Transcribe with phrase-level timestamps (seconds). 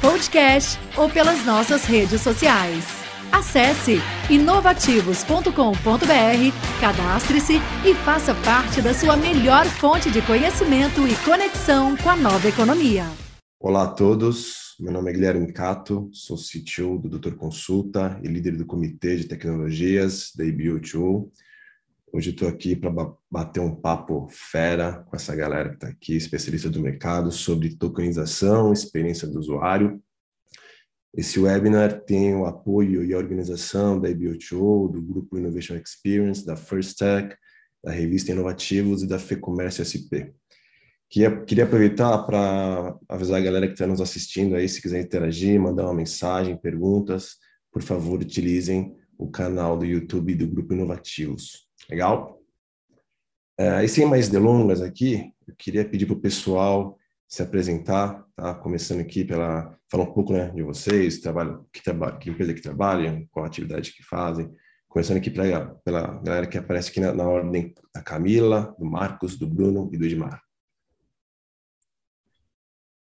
[0.00, 2.84] podcast ou pelas nossas redes sociais.
[3.30, 3.98] Acesse
[4.30, 7.54] inovativos.com.br, cadastre-se
[7.84, 13.04] e faça parte da sua melhor fonte de conhecimento e conexão com a nova economia.
[13.60, 18.56] Olá a todos, meu nome é Guilherme Cato, sou CTO do Doutor Consulta e líder
[18.56, 21.28] do Comitê de Tecnologias da IBO2.
[22.10, 22.90] Hoje estou aqui para
[23.30, 28.72] bater um papo fera com essa galera que está aqui, especialista do mercado, sobre tokenização,
[28.72, 30.02] experiência do usuário.
[31.14, 36.56] Esse webinar tem o apoio e a organização da IBOTO, do Grupo Innovation Experience, da
[36.56, 37.36] First Tech,
[37.84, 40.32] da revista Inovativos e da FEComércio SP.
[41.10, 45.60] Queria, queria aproveitar para avisar a galera que está nos assistindo aí, se quiser interagir,
[45.60, 47.36] mandar uma mensagem, perguntas,
[47.70, 51.67] por favor, utilizem o canal do YouTube do Grupo Inovativos.
[51.90, 52.38] Legal?
[53.58, 58.54] Uh, e sem mais delongas aqui, eu queria pedir para o pessoal se apresentar, tá?
[58.54, 62.60] Começando aqui pela falar um pouco, né, de vocês, trabalho, que trabalho, que empresa que
[62.60, 64.54] trabalham, qual atividade que fazem.
[64.86, 69.36] Começando aqui pela, pela galera que aparece aqui na, na ordem da Camila, do Marcos,
[69.36, 70.42] do Bruno e do Edmar.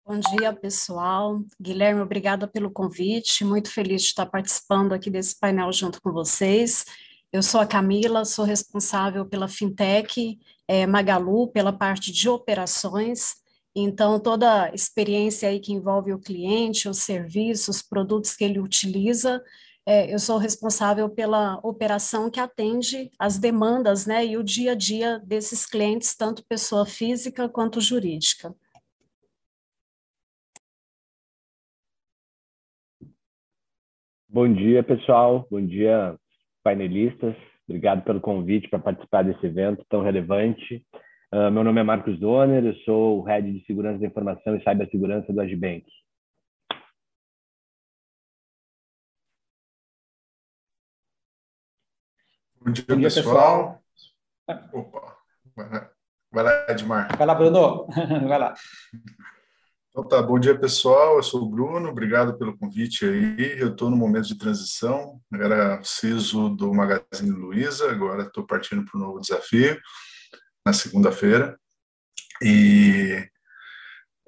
[0.04, 1.40] Bom dia, pessoal.
[1.60, 3.44] Guilherme, obrigada pelo convite.
[3.44, 6.84] Muito feliz de estar participando aqui desse painel junto com vocês.
[7.32, 10.36] Eu sou a Camila, sou responsável pela fintech
[10.66, 13.36] é, Magalu, pela parte de operações.
[13.74, 19.40] Então, toda experiência aí que envolve o cliente, os serviços, os produtos que ele utiliza,
[19.86, 24.74] é, eu sou responsável pela operação que atende as demandas né, e o dia a
[24.74, 28.52] dia desses clientes, tanto pessoa física quanto jurídica.
[34.28, 35.46] Bom dia, pessoal.
[35.50, 36.16] Bom dia,
[36.62, 37.34] painelistas.
[37.68, 40.84] Obrigado pelo convite para participar desse evento tão relevante.
[41.32, 44.64] Uh, meu nome é Marcos Donner, eu sou o Head de Segurança da Informação e
[44.64, 45.84] Cibersegurança do Agibank.
[52.60, 53.80] Bom dia, Bom dia pessoal.
[54.46, 54.68] pessoal.
[54.72, 55.16] Opa,
[56.32, 57.16] vai lá, Edmar.
[57.16, 57.86] Vai lá, Bruno.
[58.28, 58.54] vai lá.
[59.90, 63.58] Então tá, bom dia pessoal, eu sou o Bruno, obrigado pelo convite aí.
[63.58, 69.00] Eu estou no momento de transição, era CISO do Magazine Luiza, agora estou partindo para
[69.00, 69.76] um novo desafio
[70.64, 71.58] na segunda-feira.
[72.40, 73.28] E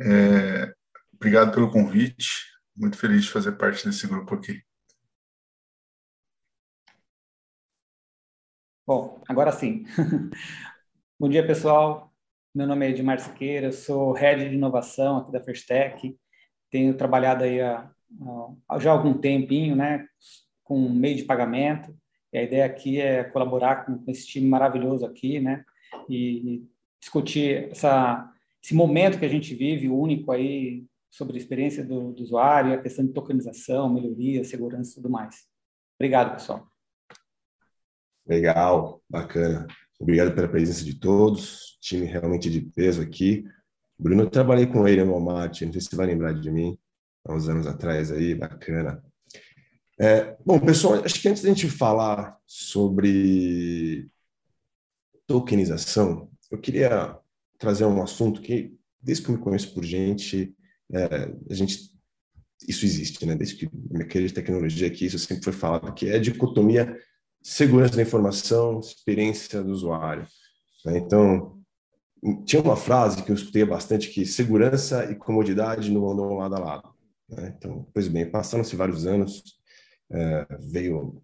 [0.01, 0.75] é,
[1.15, 2.29] obrigado pelo convite,
[2.77, 4.61] muito feliz de fazer parte desse grupo aqui.
[8.85, 9.87] Bom, agora sim.
[11.21, 12.12] bom dia pessoal,
[12.55, 16.19] meu nome é Edmar Siqueira, sou Head de Inovação aqui da First Tech.
[16.71, 17.91] Tenho trabalhado aí há,
[18.79, 20.07] já algum tempinho, né,
[20.63, 21.97] com meio de pagamento.
[22.31, 25.65] E a ideia aqui é colaborar com, com esse time maravilhoso aqui, né,
[26.09, 26.69] e, e
[27.01, 28.31] discutir essa,
[28.63, 32.83] esse momento que a gente vive, único aí, sobre a experiência do, do usuário, a
[32.83, 35.47] questão de tokenização, melhoria, segurança e tudo mais.
[35.99, 36.67] Obrigado, pessoal.
[38.27, 39.67] Legal, bacana.
[40.03, 43.45] Obrigado pela presença de todos, time realmente de peso aqui.
[43.97, 46.77] Bruno, eu trabalhei com ele no Walmart, não sei se você vai lembrar de mim,
[47.25, 49.01] há uns anos atrás aí, bacana.
[50.01, 54.11] É, bom, pessoal, acho que antes da gente falar sobre
[55.25, 57.17] tokenização, eu queria
[57.57, 60.53] trazer um assunto que, desde que eu me conheço por gente,
[60.93, 61.93] é, a gente
[62.69, 63.37] isso existe, né?
[63.37, 66.97] Desde que me carreira de tecnologia aqui, isso sempre foi falado, que é a dicotomia
[67.43, 70.27] segurança da informação, experiência do usuário.
[70.85, 70.99] Né?
[70.99, 71.61] Então,
[72.45, 76.59] tinha uma frase que eu escutei bastante que segurança e comodidade não andam lado a
[76.59, 76.95] lado.
[77.29, 77.55] Né?
[77.57, 79.43] Então, pois bem, passaram-se vários anos,
[80.11, 81.21] é, veio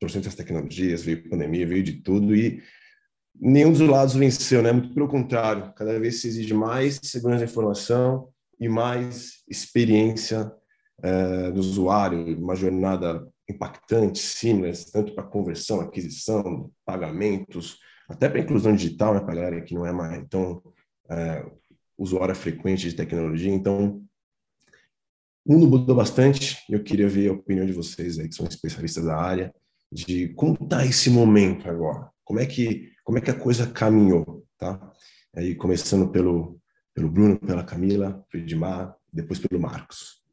[0.00, 2.62] trocentas tecnologias, veio pandemia, veio de tudo e
[3.34, 4.72] nenhum dos lados venceu, né?
[4.72, 8.28] Muito pelo contrário, cada vez se exige mais segurança da informação
[8.60, 10.52] e mais experiência
[11.02, 18.74] é, do usuário, uma jornada impactantes, seamless, tanto para conversão, aquisição, pagamentos, até para inclusão
[18.74, 20.62] digital, né, para a galera que não é mais tão
[21.10, 21.44] é,
[21.96, 23.52] usuária frequente de tecnologia.
[23.52, 24.02] Então,
[25.44, 26.58] o mundo mudou bastante.
[26.70, 29.54] Eu queria ver a opinião de vocês aí, que são especialistas da área,
[29.92, 32.10] de como está esse momento agora.
[32.24, 34.80] Como é que como é que a coisa caminhou, tá?
[35.36, 36.58] Aí começando pelo
[36.94, 40.23] pelo Bruno, pela Camila, pelo Edmar, depois pelo Marcos.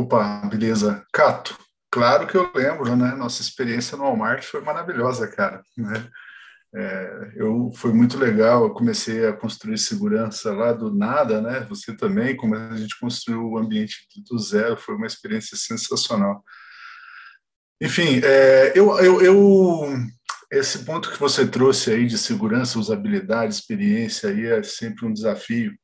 [0.00, 1.04] Opa, beleza.
[1.12, 1.58] Cato,
[1.90, 3.14] claro que eu lembro, né?
[3.14, 5.62] Nossa experiência no Walmart foi maravilhosa, cara.
[5.76, 6.08] Né?
[6.74, 8.64] É, eu foi muito legal.
[8.64, 11.66] Eu comecei a construir segurança lá do nada, né?
[11.68, 16.42] Você também, como a gente construiu o ambiente do zero, foi uma experiência sensacional.
[17.78, 19.98] Enfim, é, eu, eu, eu,
[20.50, 25.74] esse ponto que você trouxe aí de segurança, usabilidade, experiência, aí é sempre um desafio,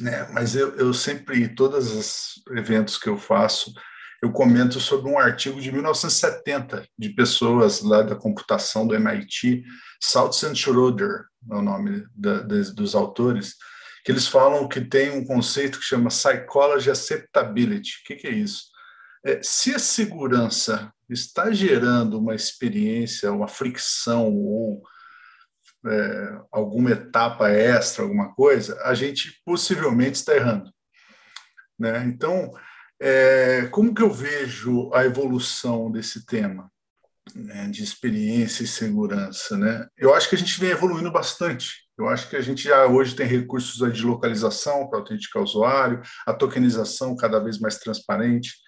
[0.00, 0.28] né?
[0.32, 3.72] Mas eu, eu sempre, todos os eventos que eu faço,
[4.22, 9.62] eu comento sobre um artigo de 1970 de pessoas lá da computação do MIT,
[10.00, 13.54] Saltz and Schroeder, é o nome da, dos autores,
[14.04, 18.00] que eles falam que tem um conceito que chama Psychology Acceptability.
[18.00, 18.64] O que, que é isso?
[19.24, 24.82] É, se a segurança está gerando uma experiência, uma fricção ou
[25.86, 30.70] é, alguma etapa extra, alguma coisa, a gente possivelmente está errando.
[31.78, 32.04] Né?
[32.06, 32.52] Então,
[33.00, 36.70] é, como que eu vejo a evolução desse tema
[37.34, 39.56] né, de experiência e segurança?
[39.56, 39.86] Né?
[39.96, 41.84] Eu acho que a gente vem evoluindo bastante.
[41.98, 46.02] Eu acho que a gente já hoje tem recursos de localização para autenticar o usuário,
[46.26, 48.63] a tokenização cada vez mais transparente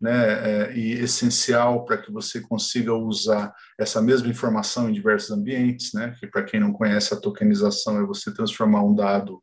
[0.00, 5.92] né, é, e essencial para que você consiga usar essa mesma informação em diversos ambientes,
[5.92, 9.42] né, que para quem não conhece a tokenização é você transformar um dado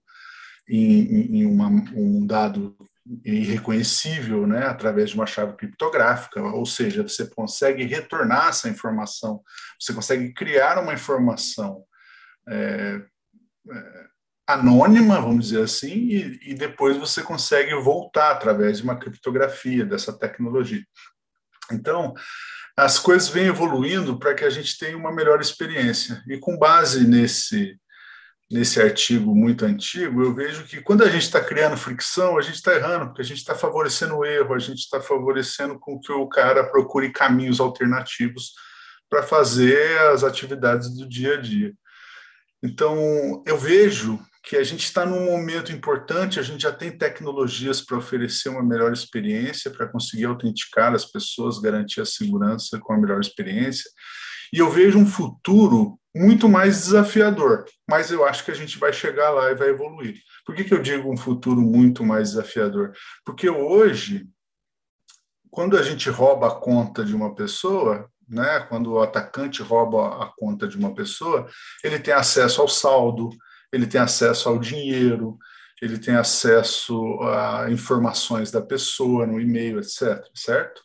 [0.68, 2.76] em, em uma, um dado
[3.24, 9.42] irreconhecível, né, através de uma chave criptográfica, ou seja, você consegue retornar essa informação,
[9.80, 11.84] você consegue criar uma informação
[12.50, 13.02] é,
[13.70, 14.08] é,
[14.48, 20.18] anônima, vamos dizer assim, e, e, depois você consegue voltar através de uma criptografia dessa
[20.18, 20.84] tecnologia.
[21.72, 22.14] Então,
[22.78, 26.24] as coisas vêm evoluindo para que a gente tenha uma melhor experiência.
[26.28, 27.78] E com base nesse
[28.50, 32.56] nesse artigo muito antigo, eu vejo que quando a gente está criando fricção, a gente
[32.56, 36.14] está errando, porque a gente está favorecendo o erro, a gente está favorecendo com que
[36.14, 38.54] o cara procure caminhos alternativos
[39.10, 41.74] para fazer as atividades do dia a dia.
[42.64, 44.18] Então, eu vejo
[44.48, 48.64] que a gente está num momento importante, a gente já tem tecnologias para oferecer uma
[48.64, 53.92] melhor experiência, para conseguir autenticar as pessoas, garantir a segurança com a melhor experiência.
[54.54, 58.94] E eu vejo um futuro muito mais desafiador, mas eu acho que a gente vai
[58.94, 60.22] chegar lá e vai evoluir.
[60.46, 62.94] Por que, que eu digo um futuro muito mais desafiador?
[63.26, 64.30] Porque hoje,
[65.52, 70.32] quando a gente rouba a conta de uma pessoa, né, quando o atacante rouba a
[70.38, 71.50] conta de uma pessoa,
[71.84, 73.30] ele tem acesso ao saldo,
[73.72, 75.38] ele tem acesso ao dinheiro,
[75.82, 80.24] ele tem acesso a informações da pessoa no e-mail, etc.
[80.34, 80.82] Certo?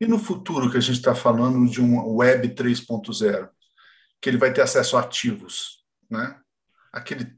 [0.00, 3.48] E no futuro que a gente está falando de um Web 3.0,
[4.20, 6.38] que ele vai ter acesso a ativos, né?
[6.92, 7.36] Aquele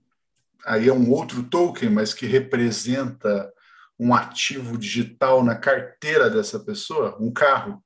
[0.67, 3.51] aí é um outro token, mas que representa
[3.99, 7.83] um ativo digital na carteira dessa pessoa, um carro,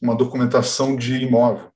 [0.00, 1.72] uma documentação de imóvel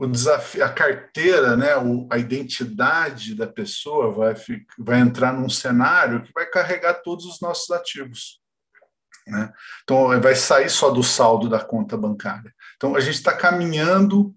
[0.00, 1.68] o desafio, a carteira, né,
[2.10, 4.34] a identidade da pessoa vai,
[4.78, 8.40] vai entrar num cenário que vai carregar todos os nossos ativos.
[9.26, 9.52] Né?
[9.82, 12.50] Então, vai sair só do saldo da conta bancária.
[12.76, 14.34] Então, a gente está caminhando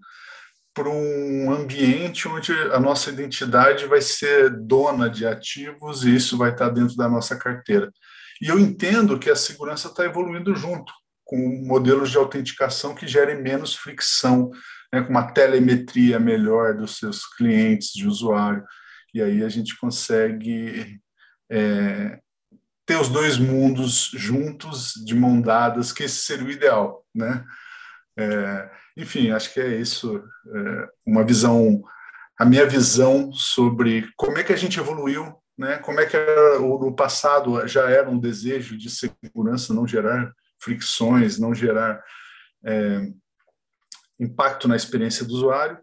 [0.74, 6.52] para um ambiente onde a nossa identidade vai ser dona de ativos e isso vai
[6.52, 7.90] estar dentro da nossa carteira.
[8.42, 10.92] E eu entendo que a segurança está evoluindo junto,
[11.24, 14.52] com modelos de autenticação que gerem menos fricção
[14.94, 18.64] né, com uma telemetria melhor dos seus clientes de usuário,
[19.12, 21.02] e aí a gente consegue
[21.52, 22.20] é,
[22.86, 27.44] ter os dois mundos juntos, de mão dadas, que esse seria o ideal, né?
[28.18, 30.24] É, enfim, acho que é isso,
[30.56, 31.82] é, uma visão,
[32.40, 35.78] a minha visão sobre como é que a gente evoluiu, né?
[35.80, 41.40] Como é que era, no passado já era um desejo de segurança, não gerar fricções,
[41.40, 42.04] não gerar
[42.64, 43.08] é,
[44.24, 45.78] impacto na experiência do usuário.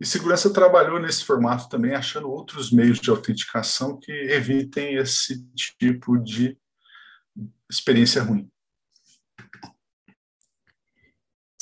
[0.00, 6.18] E segurança trabalhou nesse formato também, achando outros meios de autenticação que evitem esse tipo
[6.18, 6.58] de
[7.70, 8.50] experiência ruim.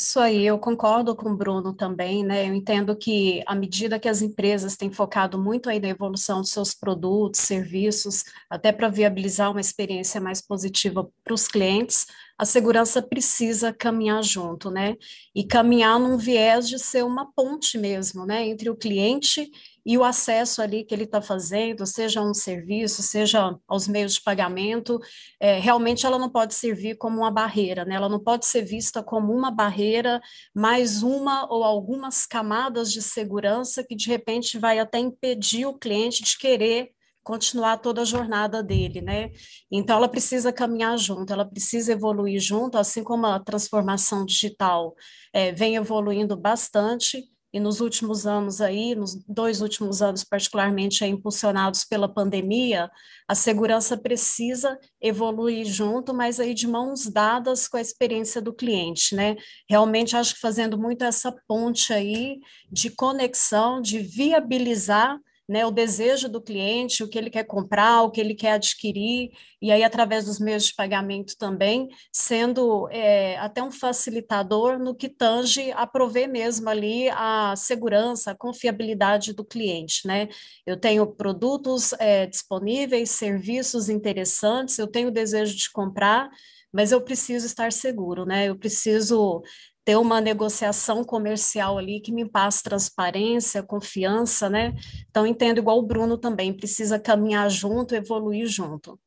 [0.03, 2.49] Isso aí, eu concordo com o Bruno também, né?
[2.49, 6.51] Eu entendo que à medida que as empresas têm focado muito aí na evolução dos
[6.51, 12.09] seus produtos, serviços, até para viabilizar uma experiência mais positiva para os clientes,
[12.43, 14.97] a segurança precisa caminhar junto, né?
[15.33, 18.45] E caminhar num viés de ser uma ponte mesmo, né?
[18.49, 19.49] Entre o cliente
[19.87, 24.23] e o acesso ali que ele está fazendo, seja um serviço, seja aos meios de
[24.23, 24.99] pagamento,
[25.39, 27.95] é, realmente ela não pode servir como uma barreira, né?
[27.95, 30.21] ela não pode ser vista como uma barreira,
[30.53, 36.25] mais uma ou algumas camadas de segurança que de repente vai até impedir o cliente
[36.25, 36.91] de querer
[37.23, 39.31] continuar toda a jornada dele, né?
[39.71, 44.95] Então ela precisa caminhar junto, ela precisa evoluir junto, assim como a transformação digital
[45.33, 51.07] é, vem evoluindo bastante e nos últimos anos aí, nos dois últimos anos particularmente, é,
[51.07, 52.91] impulsionados pela pandemia,
[53.29, 59.15] a segurança precisa evoluir junto, mas aí de mãos dadas com a experiência do cliente,
[59.15, 59.37] né?
[59.69, 62.39] Realmente acho que fazendo muito essa ponte aí
[62.71, 65.19] de conexão, de viabilizar
[65.53, 69.31] né, o desejo do cliente, o que ele quer comprar, o que ele quer adquirir,
[69.61, 75.11] e aí através dos meios de pagamento também, sendo é, até um facilitador no que
[75.11, 80.29] tange a prover mesmo ali a segurança, a confiabilidade do cliente, né?
[80.65, 86.31] Eu tenho produtos é, disponíveis, serviços interessantes, eu tenho desejo de comprar,
[86.73, 88.49] mas eu preciso estar seguro, né?
[88.49, 89.43] Eu preciso
[89.85, 94.75] ter uma negociação comercial ali que me passe transparência, confiança, né?
[95.11, 98.99] Então, entendo igual o Bruno também, precisa caminhar junto, evoluir junto.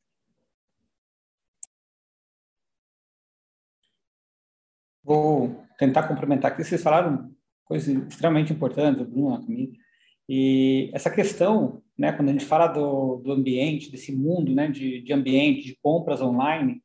[5.04, 7.32] Vou tentar complementar aqui, vocês falaram
[7.64, 9.72] coisas extremamente importantes, o Bruno, a Camila,
[10.28, 15.02] e essa questão, né, quando a gente fala do, do ambiente, desse mundo, né, de,
[15.02, 16.82] de ambiente, de compras online,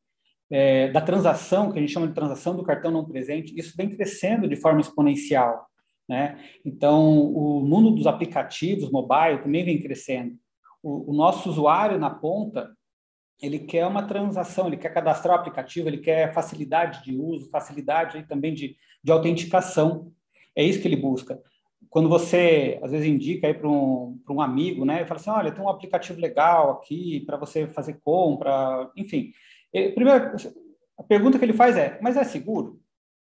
[0.50, 3.88] é, da transação, que a gente chama de transação do cartão não presente, isso vem
[3.88, 5.66] crescendo de forma exponencial.
[6.08, 6.40] Né?
[6.64, 10.34] Então, o mundo dos aplicativos mobile também vem crescendo.
[10.82, 12.68] O, o, nosso usuário na ponta,
[13.40, 18.26] ele quer uma transação, ele quer cadastrar o aplicativo, ele quer facilidade de uso, facilidade
[18.26, 20.10] também de, de autenticação.
[20.56, 21.40] É isso que ele busca.
[21.88, 25.04] Quando você, às vezes, indica aí para um, um amigo, né?
[25.06, 29.32] Fala assim, olha, tem um aplicativo legal aqui para você fazer compra, enfim.
[29.72, 30.36] Ele, primeiro,
[30.98, 32.80] a pergunta que ele faz é: mas é seguro?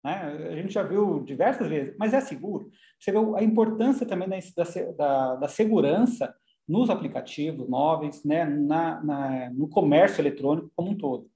[0.04, 0.49] Né?
[0.50, 2.70] A gente já viu diversas vezes, mas é seguro?
[2.99, 4.64] Você vê a importância também da,
[4.96, 6.34] da, da segurança
[6.66, 8.44] nos aplicativos móveis, né?
[8.44, 11.28] Na, na, no comércio eletrônico como um todo.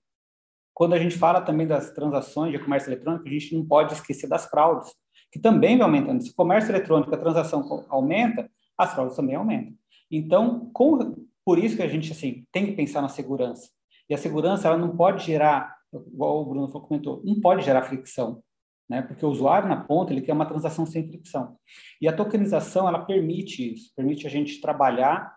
[0.73, 4.27] Quando a gente fala também das transações de comércio eletrônico, a gente não pode esquecer
[4.29, 4.93] das fraudes,
[5.31, 6.23] que também vem aumentando.
[6.23, 9.73] Se o comércio eletrônico, a transação aumenta, as fraudes também aumentam.
[10.11, 13.71] Então, com, por isso que a gente assim tem que pensar na segurança.
[14.09, 18.43] E a segurança ela não pode gerar, igual o Bruno comentou, não pode gerar fricção,
[18.89, 19.03] né?
[19.03, 21.57] Porque o usuário na ponta ele quer uma transação sem fricção.
[22.01, 25.35] E a tokenização ela permite isso, permite a gente trabalhar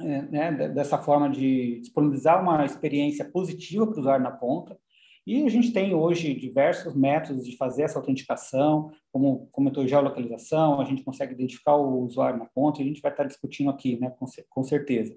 [0.00, 4.78] é, né, dessa forma de disponibilizar uma experiência positiva para o usuário na ponta.
[5.24, 10.84] E a gente tem hoje diversos métodos de fazer essa autenticação, como comentou geolocalização, a
[10.84, 14.10] gente consegue identificar o usuário na ponta, e a gente vai estar discutindo aqui, né,
[14.18, 15.16] com, com certeza.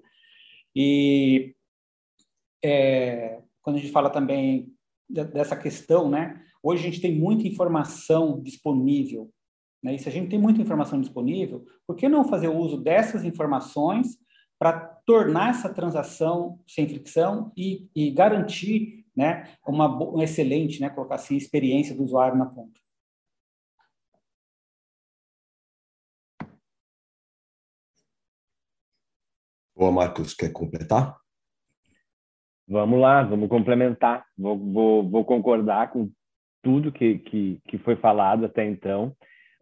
[0.74, 1.55] E
[2.66, 4.72] é, quando a gente fala também
[5.08, 6.42] dessa questão, né?
[6.60, 9.30] Hoje a gente tem muita informação disponível,
[9.80, 9.94] né?
[9.94, 14.18] E se a gente tem muita informação disponível, por que não fazer uso dessas informações
[14.58, 14.72] para
[15.06, 21.36] tornar essa transação sem fricção e, e garantir, né, uma, uma excelente, né, colocar assim,
[21.36, 22.80] experiência do usuário na ponta?
[29.74, 31.25] Boa, Marcos, quer completar?
[32.68, 34.24] Vamos lá, vamos complementar.
[34.36, 36.10] Vou, vou, vou concordar com
[36.62, 39.12] tudo que, que, que, foi falado até então,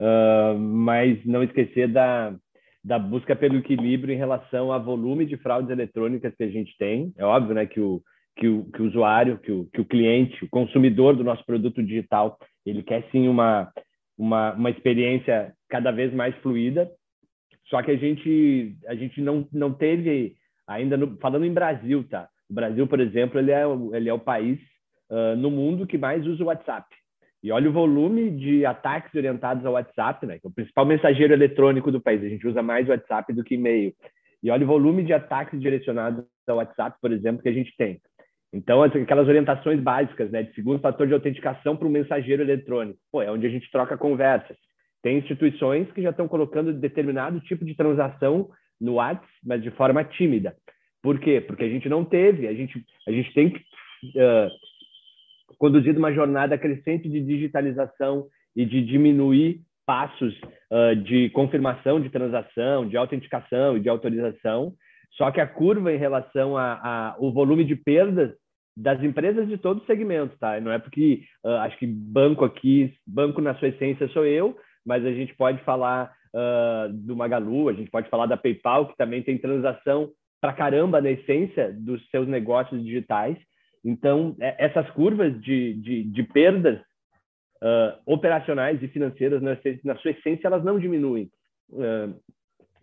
[0.01, 2.35] uh, mas não esquecer da,
[2.83, 7.13] da busca pelo equilíbrio em relação ao volume de fraudes eletrônicas que a gente tem.
[7.19, 8.03] É óbvio né, que, o,
[8.37, 11.83] que, o, que o usuário, que o, que o cliente, o consumidor do nosso produto
[11.83, 13.71] digital, ele quer sim uma,
[14.17, 16.91] uma, uma experiência cada vez mais fluida,
[17.67, 22.29] só que a gente, a gente não, não teve ainda, no, falando em Brasil, tá?
[22.51, 24.59] O Brasil, por exemplo, ele é, ele é o país
[25.11, 26.87] uh, no mundo que mais usa o WhatsApp.
[27.43, 30.39] E olha o volume de ataques orientados ao WhatsApp, né?
[30.39, 32.23] Que é o principal mensageiro eletrônico do país.
[32.23, 33.93] A gente usa mais WhatsApp do que e-mail.
[34.43, 38.01] E olha o volume de ataques direcionados ao WhatsApp, por exemplo, que a gente tem.
[38.53, 43.21] Então, aquelas orientações básicas, né, de segundo fator de autenticação para o mensageiro eletrônico, pô,
[43.21, 44.57] é onde a gente troca conversas.
[45.03, 48.49] Tem instituições que já estão colocando determinado tipo de transação
[48.81, 50.57] no WhatsApp, mas de forma tímida.
[51.05, 51.39] Por quê?
[51.39, 54.49] Porque a gente não teve, a gente, a gente tem uh,
[55.59, 58.25] conduzido uma jornada crescente de digitalização
[58.57, 60.35] e de diminuir passos
[60.73, 64.73] uh, de confirmação de transação, de autenticação e de autorização.
[65.13, 68.33] Só que a curva em relação ao volume de perdas
[68.75, 70.59] das empresas de todos os segmentos, tá?
[70.59, 74.57] Não é porque uh, acho que banco aqui, banco na sua essência sou eu,
[74.87, 78.97] mas a gente pode falar uh, do Magalu, a gente pode falar da PayPal, que
[78.97, 80.11] também tem transação
[80.45, 83.35] para caramba na essência dos seus negócios digitais.
[83.83, 86.79] Então, é, essas curvas de, de, de perdas
[87.63, 91.31] uh, operacionais e financeiras, na, na, sua essência, elas não diminuem.
[91.71, 92.15] Uh,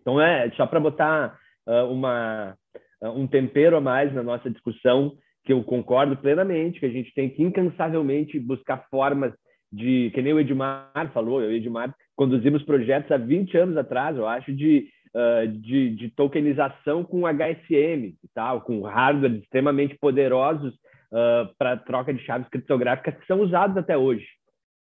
[0.00, 1.38] então, é só para botar
[1.68, 2.56] uh, uma,
[3.00, 5.12] um tempero a mais na nossa discussão,
[5.44, 9.32] que eu concordo plenamente, que a gente tem que incansavelmente buscar formas
[9.72, 13.76] de, que nem o Edmar falou, eu e o Edmar conduzimos projetos há 20 anos
[13.76, 19.96] atrás, eu acho, de, uh, de, de, tokenização com HSM e tal, com hardware extremamente
[19.98, 24.26] poderosos uh, para troca de chaves criptográficas que são usados até hoje.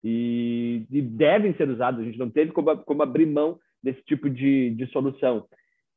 [0.02, 4.30] E, e, devem ser usados, a gente não teve como, como abrir mão desse tipo
[4.30, 5.46] de, de solução.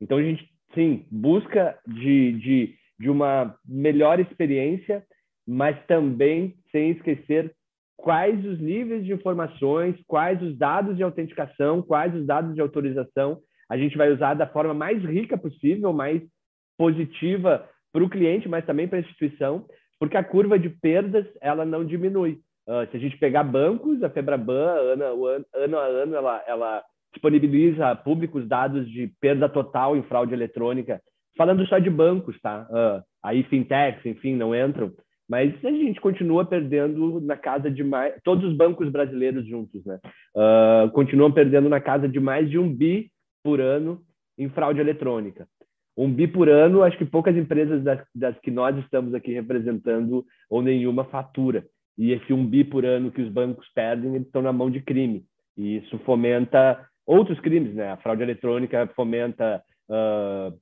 [0.01, 5.03] Então, a gente, sim, busca de, de, de uma melhor experiência,
[5.47, 7.53] mas também sem esquecer
[7.95, 13.39] quais os níveis de informações, quais os dados de autenticação, quais os dados de autorização
[13.73, 16.21] a gente vai usar da forma mais rica possível, mais
[16.77, 19.65] positiva para o cliente, mas também para a instituição,
[19.99, 22.39] porque a curva de perdas ela não diminui.
[22.67, 25.25] Uh, se a gente pegar bancos, a Febraban, ano,
[25.55, 30.33] ano a ano, ela, ela disponibiliza a público os dados de perda total em fraude
[30.33, 31.01] eletrônica,
[31.35, 32.67] falando só de bancos, tá?
[32.69, 34.91] Uh, aí fintechs, enfim, não entram,
[35.27, 39.99] mas a gente continua perdendo na casa de mais, todos os bancos brasileiros juntos, né?
[40.35, 43.11] Uh, continuam perdendo na casa de mais de um bi
[43.43, 44.01] por ano
[44.37, 45.47] em fraude eletrônica.
[45.95, 50.25] Um bi por ano, acho que poucas empresas das, das que nós estamos aqui representando
[50.49, 51.63] ou nenhuma fatura.
[51.97, 54.81] E esse um bi por ano que os bancos perdem, eles estão na mão de
[54.81, 55.23] crime.
[55.55, 57.91] E isso fomenta outros crimes, né?
[57.91, 60.57] A fraude eletrônica fomenta uh,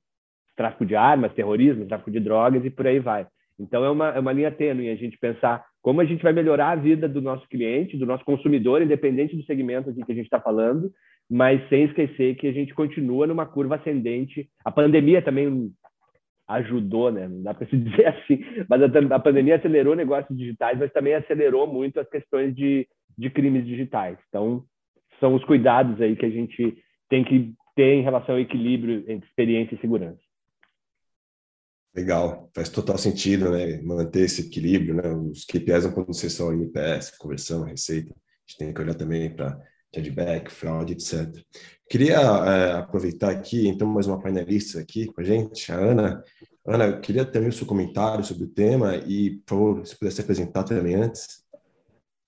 [0.54, 3.26] tráfico de armas, terrorismo, tráfico de drogas e por aí vai.
[3.58, 6.70] Então, é uma, é uma linha tênue a gente pensar como a gente vai melhorar
[6.70, 10.24] a vida do nosso cliente, do nosso consumidor, independente do segmento aqui que a gente
[10.24, 10.92] está falando,
[11.30, 14.48] mas sem esquecer que a gente continua numa curva ascendente.
[14.64, 15.72] A pandemia também
[16.48, 17.28] ajudou, né?
[17.28, 21.14] Não dá para se dizer assim, mas a, a, pandemia acelerou negócios digitais, mas também
[21.14, 22.86] acelerou muito as questões de,
[23.16, 24.18] de crimes digitais.
[24.28, 24.64] Então,
[25.20, 26.76] são os cuidados aí que a gente
[27.08, 30.20] tem que ter em relação ao equilíbrio entre experiência e segurança.
[31.94, 33.80] Legal, faz total sentido, né?
[33.82, 35.08] Manter esse equilíbrio, né?
[35.12, 38.12] Os KPIs não podem ser só NPS, conversão, receita.
[38.12, 39.60] A gente tem que olhar também para
[39.94, 41.44] chargeback, fraude, etc.
[41.88, 46.24] Queria é, aproveitar aqui, então, mais uma painelista aqui com a gente, a Ana.
[46.66, 50.20] Ana, eu queria também o seu comentário sobre o tema e, por favor, se pudesse
[50.20, 51.44] apresentar também antes.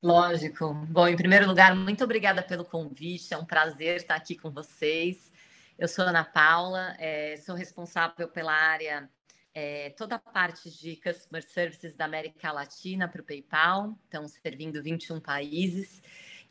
[0.03, 0.75] Lógico.
[0.91, 5.33] Bom, em primeiro lugar, muito obrigada pelo convite, é um prazer estar aqui com vocês.
[5.79, 9.09] Eu sou Ana Paula, é, sou responsável pela área
[9.55, 14.83] é, toda a parte de Customer Services da América Latina para o PayPal, estão servindo
[14.83, 16.03] 21 países,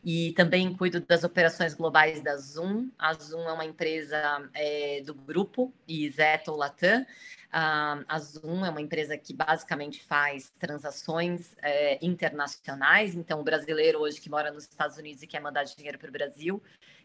[0.04, 2.90] e também cuido das operações globais da Zoom.
[3.00, 7.06] A Zoom é uma empresa é, do grupo Iseto Latam.
[7.52, 14.20] a Zoom é uma empresa que basicamente faz transações é, internacionais, então o brasileiro hoje
[14.20, 16.62] que mora nos Estados Unidos e quer mandar dinheiro para o Brasil,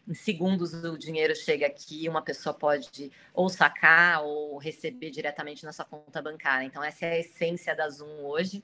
[0.07, 5.71] em segundos o dinheiro chega aqui, uma pessoa pode ou sacar ou receber diretamente na
[5.71, 6.65] sua conta bancária.
[6.65, 8.63] Então, essa é a essência da Zoom hoje.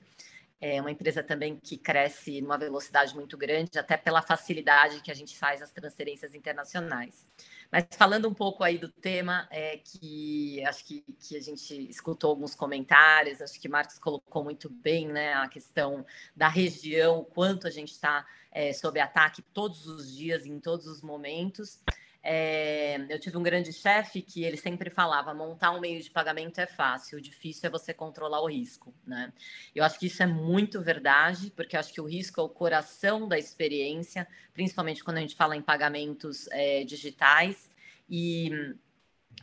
[0.60, 5.14] É uma empresa também que cresce numa velocidade muito grande, até pela facilidade que a
[5.14, 7.26] gente faz as transferências internacionais.
[7.70, 12.30] Mas falando um pouco aí do tema, é que acho que, que a gente escutou
[12.30, 17.66] alguns comentários, acho que Marcos colocou muito bem né, a questão da região, o quanto
[17.66, 21.80] a gente está é, sob ataque todos os dias, em todos os momentos.
[22.28, 26.60] É, eu tive um grande chefe que ele sempre falava: montar um meio de pagamento
[26.60, 28.92] é fácil, o difícil é você controlar o risco.
[29.06, 29.32] Né?
[29.72, 33.28] Eu acho que isso é muito verdade, porque acho que o risco é o coração
[33.28, 37.70] da experiência, principalmente quando a gente fala em pagamentos é, digitais.
[38.10, 38.74] E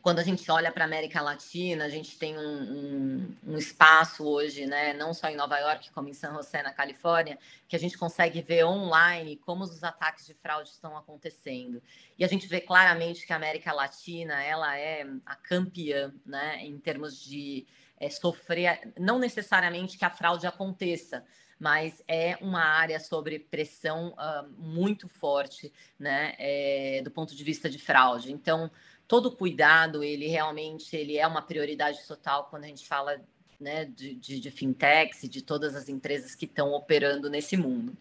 [0.04, 4.26] quando a gente olha para a América Latina, a gente tem um, um, um, espaço
[4.26, 7.40] hoje, né, não só em Nova York, como em San José, na Califórnia,
[7.70, 11.82] que a gente consegue ver online como os ataques de fraude estão acontecendo.
[12.20, 16.78] E a gente vê claramente que a América Latina ela é a campeã né, em
[16.78, 17.66] termos de
[17.98, 21.24] é, sofrer, não necessariamente que a fraude aconteça,
[21.58, 27.70] mas é uma área sobre pressão uh, muito forte, né, é, do ponto de vista
[27.70, 28.34] de fraude.
[28.34, 28.70] Então,
[29.14, 33.22] todo cuidado, ele realmente ele é uma prioridade total quando a gente fala
[33.60, 37.96] né, de, de, de fintechs e de todas as empresas que estão operando nesse mundo.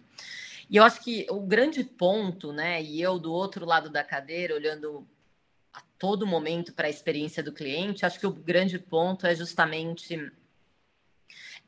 [0.70, 4.54] E eu acho que o grande ponto, né, e eu do outro lado da cadeira,
[4.54, 5.06] olhando
[5.70, 10.32] a todo momento para a experiência do cliente, acho que o grande ponto é justamente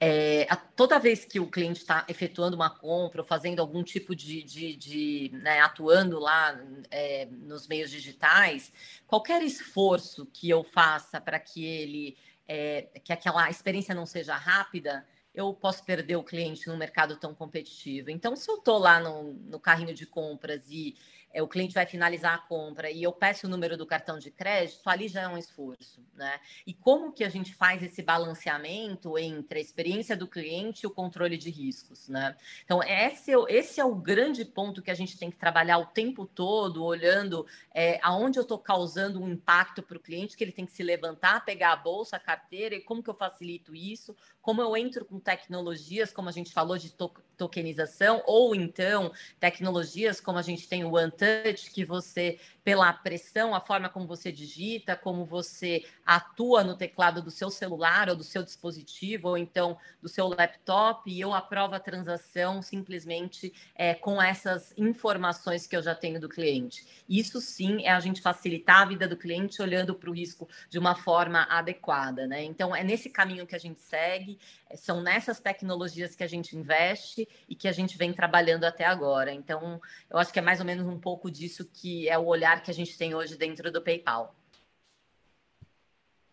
[0.00, 4.14] é, a, toda vez que o cliente está efetuando uma compra ou fazendo algum tipo
[4.14, 8.72] de, de, de né, atuando lá é, nos meios digitais,
[9.06, 15.06] qualquer esforço que eu faça para que ele é, que aquela experiência não seja rápida,
[15.34, 18.10] eu posso perder o cliente num mercado tão competitivo.
[18.10, 20.94] Então, se eu estou lá no, no, carrinho de compras e
[21.34, 24.30] é, o cliente vai finalizar a compra e eu peço o número do cartão de
[24.30, 26.38] crédito, ali já é um esforço, né?
[26.64, 30.90] E como que a gente faz esse balanceamento entre a experiência do cliente e o
[30.90, 32.36] controle de riscos, né?
[32.64, 35.86] Então, esse é, esse é o grande ponto que a gente tem que trabalhar o
[35.86, 37.44] tempo todo, olhando
[37.74, 40.84] é, aonde eu estou causando um impacto para o cliente, que ele tem que se
[40.84, 45.06] levantar, pegar a bolsa, a carteira, e como que eu facilito isso, como eu entro
[45.06, 50.68] com tecnologias, como a gente falou de to tokenização, ou então tecnologias como a gente
[50.68, 56.64] tem o OneTouch, que você, pela pressão, a forma como você digita, como você atua
[56.64, 61.20] no teclado do seu celular ou do seu dispositivo, ou então do seu laptop, e
[61.20, 66.86] eu aprovo a transação simplesmente é, com essas informações que eu já tenho do cliente.
[67.06, 70.78] Isso sim é a gente facilitar a vida do cliente olhando para o risco de
[70.78, 72.42] uma forma adequada, né?
[72.42, 74.38] Então é nesse caminho que a gente segue,
[74.76, 79.32] são nessas tecnologias que a gente investe e que a gente vem trabalhando até agora.
[79.32, 82.53] Então, eu acho que é mais ou menos um pouco disso que é o olhar
[82.62, 84.34] que a gente tem hoje dentro do PayPal.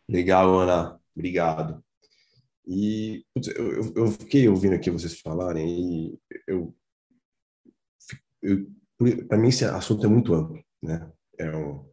[0.08, 1.00] Legal, Ana.
[1.16, 1.84] Obrigado.
[2.66, 6.76] E eu, eu fiquei ouvindo aqui vocês falarem e eu,
[8.42, 8.66] eu
[9.28, 11.12] para mim esse assunto é muito amplo, né?
[11.38, 11.86] É, um,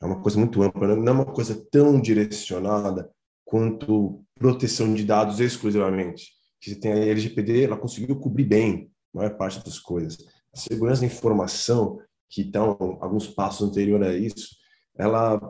[0.00, 3.10] é uma coisa muito ampla, não é uma coisa tão direcionada
[3.44, 6.32] quanto proteção de dados exclusivamente.
[6.60, 10.18] Que você tem a LGPD, ela conseguiu cobrir bem a maior parte das coisas.
[10.52, 14.56] A segurança da informação, que estão alguns passos anterior a isso,
[14.96, 15.40] ela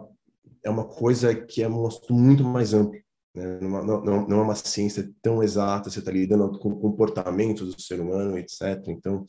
[0.64, 2.98] é uma coisa que é muito mais ampla.
[3.34, 3.60] Né?
[3.60, 7.80] Não, não, não, é uma ciência tão exata, você está lidando com o comportamento do
[7.80, 8.82] ser humano, etc.
[8.88, 9.26] Então,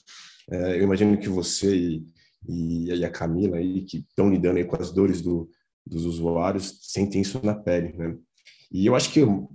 [0.50, 1.76] é, eu imagino que você
[2.48, 5.50] e, e, a Camila, aí, que estão lidando aí com as dores do,
[5.86, 7.94] dos usuários, sentem isso na pele.
[7.94, 8.16] Né?
[8.72, 9.50] E eu acho que uma,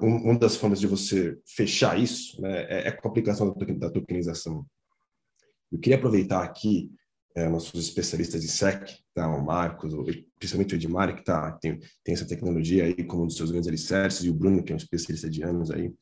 [0.00, 4.64] uma das formas de você fechar isso né, é, é com a aplicação da tokenização.
[5.72, 6.90] Eu queria aproveitar aqui
[7.34, 9.94] é, nossos especialistas de SEC, tá, o Marcos,
[10.38, 13.68] principalmente o Edmar, que tá, tem, tem essa tecnologia aí como um dos seus grandes
[13.68, 15.92] alicerces, e o Bruno, que é um especialista de anos aí,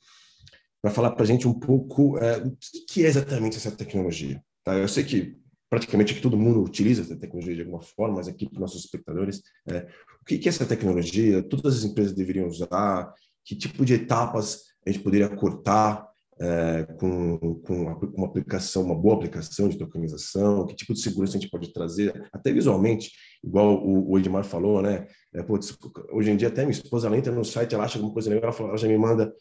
[0.81, 4.43] para falar para a gente um pouco é, o que, que, é exatamente essa tecnologia.
[4.65, 4.77] Tá?
[4.77, 5.37] Eu sei que
[5.69, 8.85] praticamente que todo mundo utiliza essa tecnologia de alguma forma, mas aqui para os nossos
[8.85, 9.87] espectadores, é,
[10.21, 11.43] o que, que é essa tecnologia?
[11.43, 13.13] Todas as empresas deveriam usar?
[13.45, 16.09] Que tipo de etapas a gente poderia cortar
[16.41, 20.67] é, com, com uma aplicação, uma boa aplicação de tokenização?
[20.67, 23.11] Que tipo de segurança a gente pode trazer, até visualmente,
[23.43, 25.07] igual o, o Edmar falou, né?
[25.35, 25.77] É, putz,
[26.13, 28.45] hoje em dia até minha esposa ela entra no site, ela acha alguma coisa legal,
[28.45, 29.33] ela, fala, ela já me manda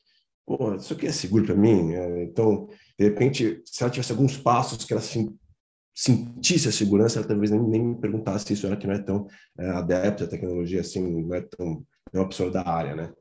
[0.48, 1.94] Pô, isso aqui é seguro para mim?
[1.94, 5.38] É, então, de repente, se ela tivesse alguns passos que ela assim,
[5.94, 9.28] sentisse a segurança, ela talvez nem, nem me perguntasse isso, ela que não é tão
[9.60, 13.12] é, adepta à tecnologia, assim, não é tão é uma pessoa da área, né?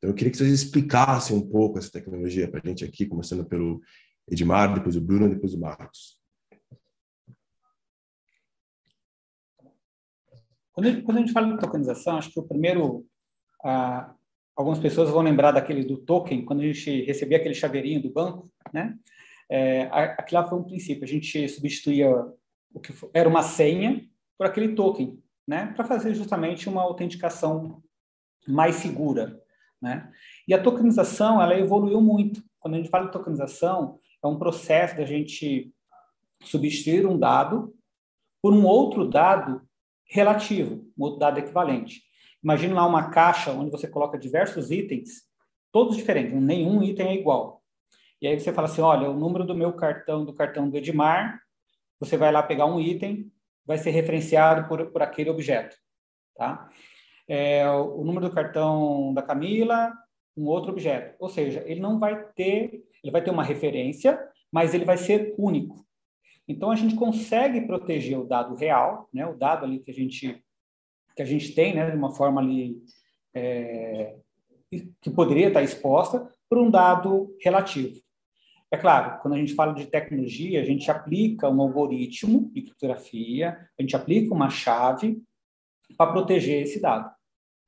[0.00, 3.44] Então, eu queria que vocês explicassem um pouco essa tecnologia para a gente aqui, começando
[3.44, 3.82] pelo
[4.26, 6.18] Edmar, depois o Bruno, depois o Marcos.
[10.72, 13.06] Quando a, gente, fala de tokenização, acho que o primeiro,
[13.62, 14.14] ah,
[14.56, 18.50] algumas pessoas vão lembrar daquele do token, quando a gente recebia aquele chaveirinho do banco,
[18.72, 18.98] né?
[19.50, 21.04] É, aquilo lá foi um princípio.
[21.04, 22.08] A gente substituía
[22.72, 24.08] o que era uma senha
[24.38, 25.74] por aquele token, né?
[25.74, 27.82] Para fazer justamente uma autenticação
[28.48, 29.38] mais segura,
[29.80, 30.10] né?
[30.46, 32.42] E a tokenização, ela evoluiu muito.
[32.58, 35.72] Quando a gente fala de tokenização, é um processo da gente
[36.42, 37.74] substituir um dado
[38.42, 39.62] por um outro dado
[40.08, 42.02] relativo, um outro dado equivalente.
[42.42, 45.22] Imagine lá uma caixa onde você coloca diversos itens,
[45.70, 47.62] todos diferentes, nenhum item é igual.
[48.20, 51.40] E aí você fala assim, olha, o número do meu cartão, do cartão do Edmar,
[51.98, 53.30] você vai lá pegar um item,
[53.64, 55.76] vai ser referenciado por, por aquele objeto,
[56.34, 56.68] tá?
[57.32, 59.92] É, o número do cartão da Camila,
[60.36, 61.14] um outro objeto.
[61.20, 65.32] Ou seja, ele não vai ter, ele vai ter uma referência, mas ele vai ser
[65.38, 65.86] único.
[66.48, 69.24] Então a gente consegue proteger o dado real, né?
[69.24, 70.42] O dado ali que a gente
[71.14, 71.88] que a gente tem, né?
[71.88, 72.82] De uma forma ali
[73.32, 74.16] é,
[75.00, 78.00] que poderia estar exposta por um dado relativo.
[78.72, 83.68] É claro, quando a gente fala de tecnologia, a gente aplica um algoritmo de criptografia,
[83.78, 85.22] a gente aplica uma chave
[85.96, 87.19] para proteger esse dado.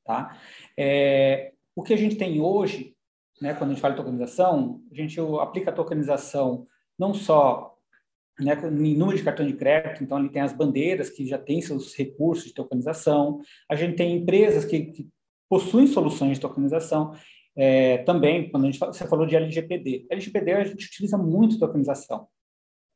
[0.04, 0.36] Tá?
[0.76, 2.94] É, o que a gente tem hoje,
[3.40, 6.66] né, quando a gente fala de tokenização, a gente aplica a tokenização
[6.98, 7.76] não só
[8.38, 11.60] né, em número de cartão de crédito, então ele tem as bandeiras que já têm
[11.60, 15.08] seus recursos de tokenização, a gente tem empresas que, que
[15.48, 17.14] possuem soluções de tokenização,
[17.54, 20.06] é, também, quando a gente você falou de LGPD.
[20.10, 22.26] LGPD a gente utiliza muito tokenização,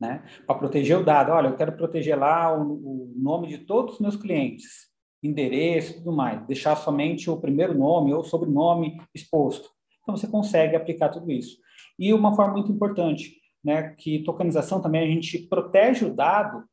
[0.01, 0.25] né?
[0.47, 1.33] Para proteger o dado.
[1.33, 4.86] Olha, eu quero proteger lá o, o, nome de todos os meus clientes,
[5.22, 6.46] endereço e tudo mais.
[6.46, 9.70] Deixar somente o primeiro nome ou sobrenome exposto.
[10.02, 11.59] Então, você consegue aplicar tudo isso.
[11.98, 13.94] E uma forma muito importante, né?
[13.98, 16.64] Que tokenização também a gente protege o dado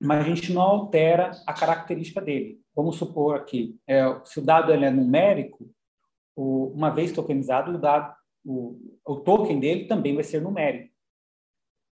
[0.00, 2.60] mas a gente não altera a característica dele.
[2.74, 5.70] Vamos supor aqui, é, se o dado ele é numérico,
[6.36, 10.92] o, uma vez tokenizado, o, dado, o, o token dele também vai ser numérico.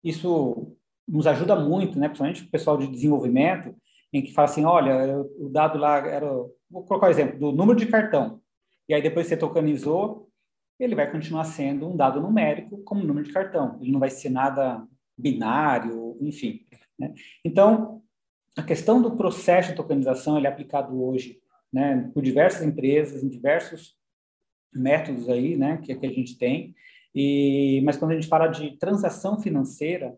[0.04, 0.76] Isso
[1.08, 3.76] nos ajuda muito, né, principalmente o pessoal de desenvolvimento,
[4.14, 6.28] em que fala assim, olha, o dado lá era,
[6.70, 8.42] vou colocar o um exemplo, do número de cartão,
[8.88, 10.30] e aí depois você tokenizou,
[10.80, 14.30] ele vai continuar sendo um dado numérico como número de cartão, ele não vai ser
[14.30, 14.86] nada
[15.18, 16.66] binário, enfim.
[16.98, 17.14] Né?
[17.46, 18.02] Então,
[18.58, 21.40] a questão do processo de tokenização ele é aplicado hoje
[21.72, 23.96] né, por diversas empresas, em diversos
[24.74, 26.76] métodos aí, né, que, que a gente tem,
[27.14, 30.18] e, mas quando a gente fala de transação financeira,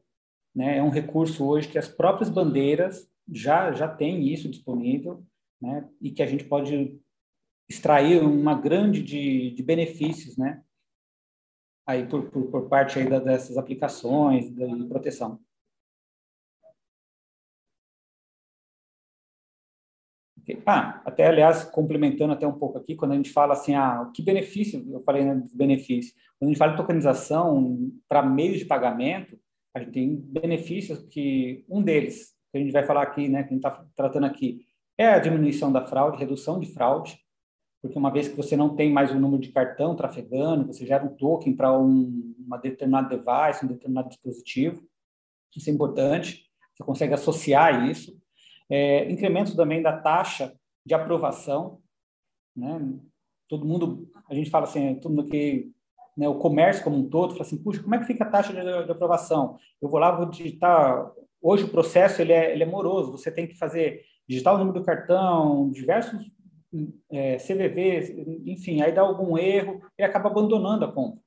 [0.55, 5.25] né, é um recurso hoje que as próprias bandeiras já, já têm isso disponível,
[5.61, 6.99] né, e que a gente pode
[7.69, 10.63] extrair uma grande de, de benefícios, né,
[11.85, 15.39] aí por, por, por parte aí da, dessas aplicações de proteção.
[20.65, 24.21] Ah, até aliás, complementando até um pouco aqui, quando a gente fala assim, ah, que
[24.21, 29.39] benefício, eu falei né, benefício, quando a gente fala de tokenização para meios de pagamento,
[29.73, 33.49] a gente tem benefícios que, um deles, que a gente vai falar aqui, né, que
[33.49, 34.63] a gente está tratando aqui,
[34.95, 37.19] é a diminuição da fraude, redução de fraude,
[37.81, 41.03] porque uma vez que você não tem mais um número de cartão trafegando, você gera
[41.03, 44.83] um token para um uma determinado device, um determinado dispositivo,
[45.55, 48.15] isso é importante, você consegue associar isso,
[48.69, 50.53] é, incremento também da taxa
[50.85, 51.81] de aprovação,
[52.55, 52.79] né?
[53.49, 55.71] Todo mundo, a gente fala assim, todo mundo que
[56.15, 58.53] né, o comércio como um todo fala assim, puxa, como é que fica a taxa
[58.53, 59.57] de, de aprovação?
[59.81, 61.11] Eu vou lá, vou digitar.
[61.43, 63.11] Hoje o processo ele é, ele é moroso.
[63.11, 66.31] Você tem que fazer digitar o número do cartão, diversos
[67.11, 68.09] é, CVVs,
[68.47, 71.21] enfim, aí dá algum erro e acaba abandonando a compra.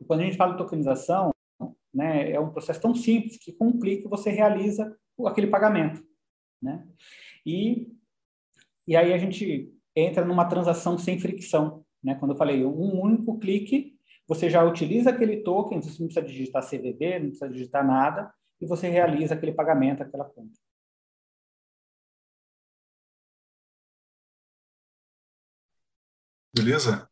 [0.00, 1.30] E quando a gente fala de tokenização,
[1.94, 4.96] né, é um processo tão simples que com um clique você realiza
[5.26, 6.02] aquele pagamento
[6.62, 6.86] né?
[7.44, 7.88] E,
[8.86, 12.14] e aí a gente entra numa transação sem fricção, né?
[12.16, 13.96] Quando eu falei um único clique,
[14.26, 18.66] você já utiliza aquele token, você não precisa digitar CVV, não precisa digitar nada, e
[18.66, 20.58] você realiza aquele pagamento, aquela conta.
[26.54, 27.08] Beleza?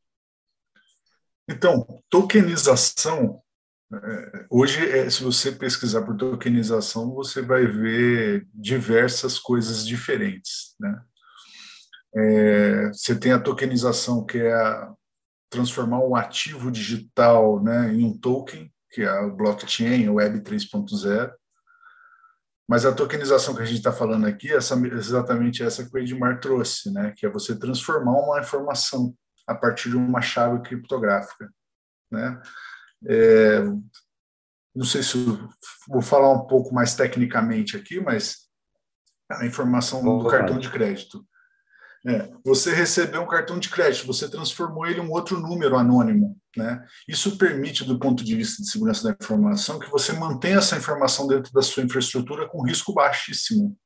[1.48, 3.42] Então, tokenização
[3.90, 10.76] é, hoje, é, se você pesquisar por tokenização, você vai ver diversas coisas diferentes.
[10.78, 11.02] Né?
[12.14, 14.92] É, você tem a tokenização, que é a,
[15.48, 21.32] transformar um ativo digital né, em um token, que é o blockchain, o Web 3.0.
[22.68, 26.38] Mas a tokenização que a gente está falando aqui é exatamente essa que o Edmar
[26.38, 29.14] trouxe, né, que é você transformar uma informação
[29.46, 31.50] a partir de uma chave criptográfica.
[32.10, 32.40] Né?
[33.06, 33.62] É,
[34.74, 35.16] não sei se
[35.88, 38.48] vou falar um pouco mais tecnicamente aqui, mas
[39.30, 41.26] a informação do cartão de crédito.
[42.06, 46.36] É, você recebeu um cartão de crédito, você transformou ele em um outro número anônimo.
[46.56, 46.84] Né?
[47.08, 51.26] Isso permite, do ponto de vista de segurança da informação, que você mantenha essa informação
[51.26, 53.76] dentro da sua infraestrutura com risco baixíssimo.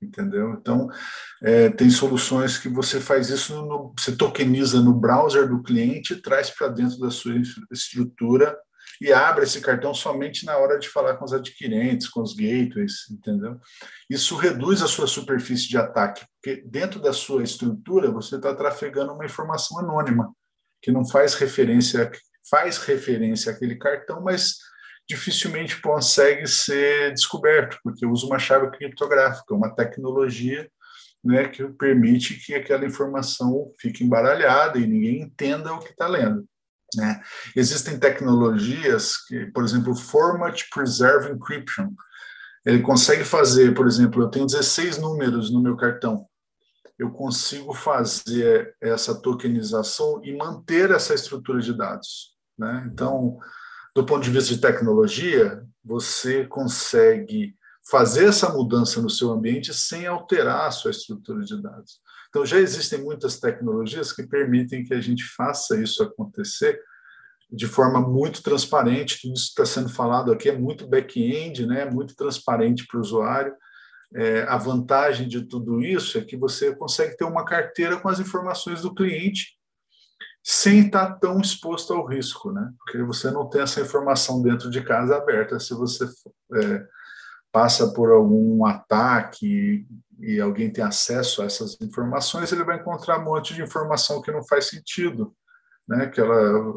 [0.00, 0.56] Entendeu?
[0.60, 0.88] Então,
[1.42, 6.50] é, tem soluções que você faz isso, no, você tokeniza no browser do cliente, traz
[6.50, 7.34] para dentro da sua
[7.72, 8.56] estrutura
[9.00, 13.10] e abre esse cartão somente na hora de falar com os adquirentes, com os gateways,
[13.10, 13.58] entendeu?
[14.08, 19.12] Isso reduz a sua superfície de ataque, porque dentro da sua estrutura você está trafegando
[19.12, 20.32] uma informação anônima,
[20.82, 22.10] que não faz referência,
[22.50, 24.56] faz referência àquele cartão, mas
[25.08, 30.68] dificilmente consegue ser descoberto, porque usa uma chave criptográfica, uma tecnologia
[31.22, 36.46] né, que permite que aquela informação fique embaralhada e ninguém entenda o que está lendo.
[36.94, 37.20] Né?
[37.54, 41.90] Existem tecnologias que, por exemplo, Format Preserve Encryption,
[42.64, 46.26] ele consegue fazer, por exemplo, eu tenho 16 números no meu cartão,
[46.98, 52.34] eu consigo fazer essa tokenização e manter essa estrutura de dados.
[52.58, 52.88] Né?
[52.92, 53.38] Então,
[53.94, 57.54] do ponto de vista de tecnologia, você consegue
[57.88, 62.00] fazer essa mudança no seu ambiente sem alterar a sua estrutura de dados.
[62.28, 66.80] Então, já existem muitas tecnologias que permitem que a gente faça isso acontecer
[67.50, 69.20] de forma muito transparente.
[69.22, 71.84] Tudo isso está sendo falado aqui é muito back-end, né?
[71.84, 73.54] muito transparente para o usuário.
[74.14, 78.20] É, a vantagem de tudo isso é que você consegue ter uma carteira com as
[78.20, 79.56] informações do cliente
[80.42, 82.70] sem estar tão exposto ao risco, né?
[82.78, 85.58] Porque você não tem essa informação dentro de casa aberta.
[85.58, 86.04] Se você
[86.54, 86.86] é,
[87.50, 89.84] passa por algum ataque
[90.18, 94.32] e alguém tem acesso a essas informações, ele vai encontrar um monte de informação que
[94.32, 95.34] não faz sentido,
[95.86, 96.06] né?
[96.06, 96.74] Que ela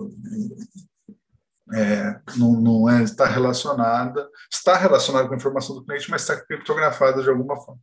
[1.74, 6.36] é, não, não é, está relacionada, está relacionada com a informação do cliente, mas está
[6.36, 7.82] criptografada de alguma forma.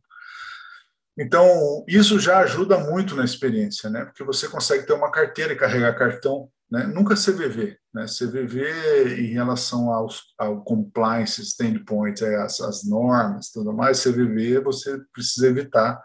[1.17, 4.05] Então, isso já ajuda muito na experiência, né?
[4.05, 6.85] Porque você consegue ter uma carteira e carregar cartão, né?
[6.87, 8.05] Nunca CVV, né?
[8.05, 15.47] CVV em relação aos, ao compliance standpoint, as, as normas, tudo mais, CVV você precisa
[15.47, 16.01] evitar,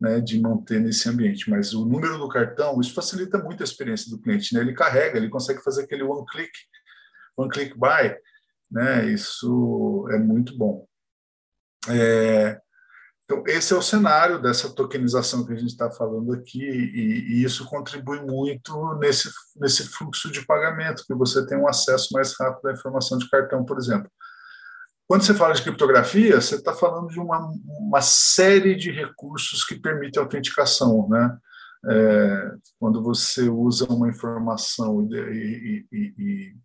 [0.00, 0.20] né?
[0.20, 1.48] De manter nesse ambiente.
[1.48, 4.60] Mas o número do cartão, isso facilita muito a experiência do cliente, né?
[4.60, 6.52] Ele carrega, ele consegue fazer aquele one click,
[7.36, 8.16] one click buy,
[8.70, 9.06] né?
[9.10, 10.86] Isso é muito bom.
[11.88, 12.60] É,
[13.30, 17.44] então, esse é o cenário dessa tokenização que a gente está falando aqui, e, e,
[17.44, 22.66] isso contribui muito nesse, nesse fluxo de pagamento, que você tem um acesso mais rápido
[22.66, 24.10] à informação de cartão, por exemplo.
[25.06, 29.78] Quando você fala de criptografia, você está falando de uma, uma série de recursos que
[29.78, 31.38] permitem autenticação, né?
[31.88, 36.56] É, quando você usa uma informação e, e, e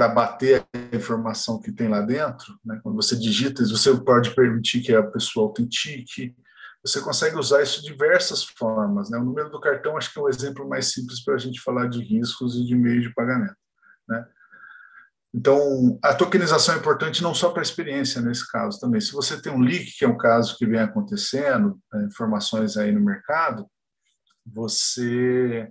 [0.00, 2.80] para bater a informação que tem lá dentro, né?
[2.82, 6.34] quando você digita, você pode permitir que a pessoa autentique,
[6.82, 9.10] você consegue usar isso de diversas formas.
[9.10, 9.18] Né?
[9.18, 11.86] O número do cartão acho que é o exemplo mais simples para a gente falar
[11.86, 13.56] de riscos e de meio de pagamento.
[14.08, 14.24] Né?
[15.34, 19.02] Então, a tokenização é importante não só para a experiência nesse caso também.
[19.02, 22.90] Se você tem um leak, que é um caso que vem acontecendo, né, informações aí
[22.90, 23.66] no mercado,
[24.46, 25.70] você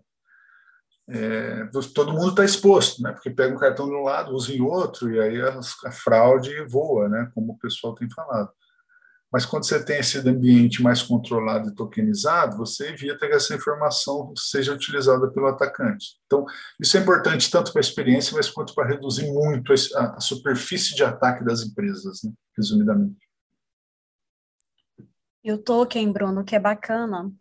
[1.12, 3.12] é, todo mundo está exposto, né?
[3.12, 6.64] Porque pega um cartão de um lado, usa em outro, e aí a, a, fraude
[6.68, 7.32] voa, né?
[7.34, 8.52] Como o pessoal tem falado.
[9.32, 14.34] Mas quando você tem esse ambiente mais controlado e tokenizado, você evita que essa informação
[14.36, 16.18] seja utilizada pelo atacante.
[16.26, 16.46] Então,
[16.80, 20.96] isso é importante tanto para a experiência, mas quanto para reduzir muito a, a superfície
[20.96, 22.32] de ataque das empresas, né?
[22.58, 23.30] resumidamente.
[25.44, 27.32] E o token, Bruno, que é bacana,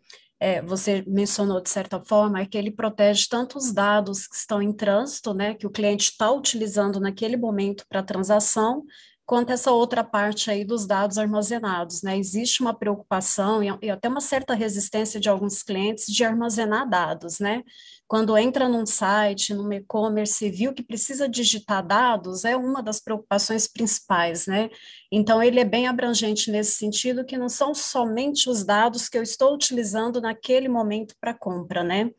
[0.40, 4.62] é, você mencionou de certa forma, é que ele protege tanto os dados que estão
[4.62, 8.85] em trânsito, né, que o cliente está utilizando naquele momento para a transação,
[9.29, 12.16] quanto essa outra parte aí dos dados armazenados, né?
[12.16, 17.38] Existe uma preocupação e, e até uma certa resistência de alguns clientes de armazenar dados,
[17.38, 17.62] né?
[18.09, 23.68] Quando entra num site, num e-commerce, viu que precisa digitar dados, é uma das preocupações
[23.68, 24.71] principais, né?
[25.12, 29.23] Então, ele é bem abrangente nesse sentido, que não são somente os dados que eu
[29.23, 32.11] estou utilizando naquele momento para compra, né?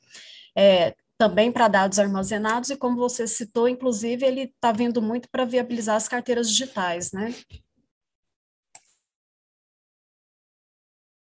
[0.55, 5.43] É, também para dados armazenados, e como você citou, inclusive, ele está vindo muito para
[5.43, 7.33] viabilizar as carteiras digitais, né?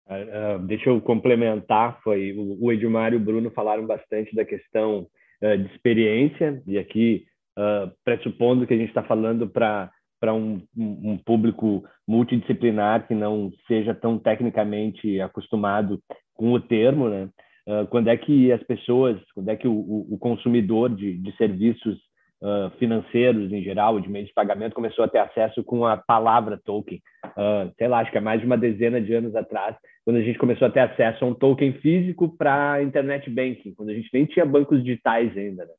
[0.06, 5.06] Uh, deixa eu complementar, foi o, Edmar e o Bruno falaram bastante da questão
[5.42, 7.24] uh, de experiência, e aqui,
[7.58, 9.90] uh, pressupondo que a gente está falando para
[10.34, 15.98] um, um público multidisciplinar que não seja tão tecnicamente acostumado
[16.34, 17.28] com o termo, né?
[17.88, 19.72] Quando é que as pessoas, quando é que o,
[20.10, 21.98] o consumidor de, de serviços
[22.44, 26.60] uh, financeiros em geral, de meios de pagamento, começou a ter acesso com a palavra
[26.62, 27.00] token?
[27.26, 30.22] Uh, sei lá, acho que é mais de uma dezena de anos atrás, quando a
[30.22, 34.10] gente começou a ter acesso a um token físico para internet banking, quando a gente
[34.12, 35.64] nem tinha bancos digitais ainda.
[35.64, 35.72] Né?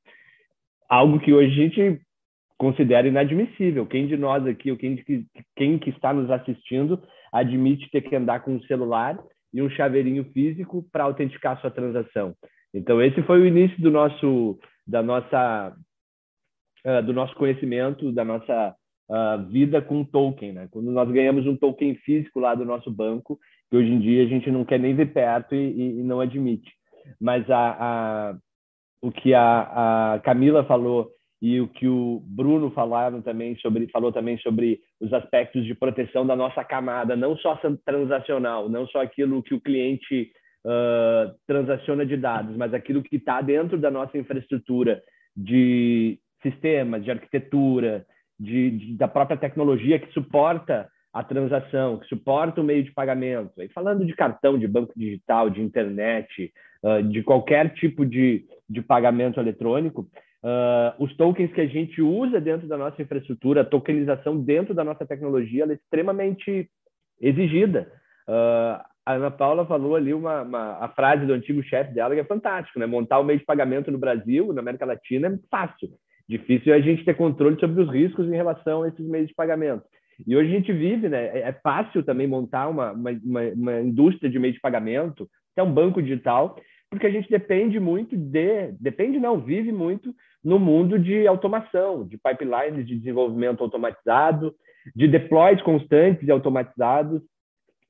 [0.90, 2.02] Algo que hoje a gente
[2.58, 3.86] considera inadmissível.
[3.86, 5.26] Quem de nós aqui, ou quem, de,
[5.56, 7.02] quem que está nos assistindo,
[7.32, 9.20] admite ter que andar com um celular
[9.54, 12.34] e um chaveirinho físico para autenticar sua transação.
[12.74, 15.74] Então esse foi o início do nosso da nossa
[16.86, 18.76] uh, do nosso conhecimento, da nossa
[19.10, 20.68] uh, vida com token, né?
[20.72, 24.28] Quando nós ganhamos um token físico lá do nosso banco, que hoje em dia a
[24.28, 26.72] gente não quer nem ver perto e, e, e não admite.
[27.20, 28.38] Mas a, a,
[29.02, 34.12] o que a, a Camila falou e o que o Bruno falaram também sobre falou
[34.12, 39.44] também sobre os aspectos de proteção da nossa camada, não só transacional, não só aquilo
[39.44, 40.32] que o cliente
[40.66, 45.04] uh, transaciona de dados, mas aquilo que está dentro da nossa infraestrutura
[45.36, 46.18] de
[46.52, 48.06] sistemas, de arquitetura,
[48.40, 53.62] de, de, da própria tecnologia que suporta a transação, que suporta o meio de pagamento.
[53.62, 56.52] E falando de cartão, de banco digital, de internet,
[56.84, 60.08] uh, de qualquer tipo de, de pagamento eletrônico,
[60.46, 64.84] Uh, os tokens que a gente usa dentro da nossa infraestrutura, a tokenização dentro da
[64.84, 66.70] nossa tecnologia, ela é extremamente
[67.20, 67.92] exigida.
[68.28, 72.22] Uh, a Ana Paula falou ali uma, uma, a frase do antigo chefe dela que
[72.22, 72.86] é fantástico, né?
[72.86, 75.90] Montar o meio de pagamento no Brasil, na América Latina, é fácil.
[76.28, 79.36] Difícil é a gente ter controle sobre os riscos em relação a esses meios de
[79.36, 79.84] pagamento.
[80.26, 81.26] E hoje a gente vive, né?
[81.28, 83.12] É, é fácil também montar uma, uma,
[83.54, 86.58] uma, indústria de meio de pagamento, até um banco digital,
[86.90, 90.14] porque a gente depende muito de, depende não, vive muito
[90.44, 94.54] no mundo de automação, de pipelines de desenvolvimento automatizado,
[94.96, 97.22] de deploys constantes e automatizados,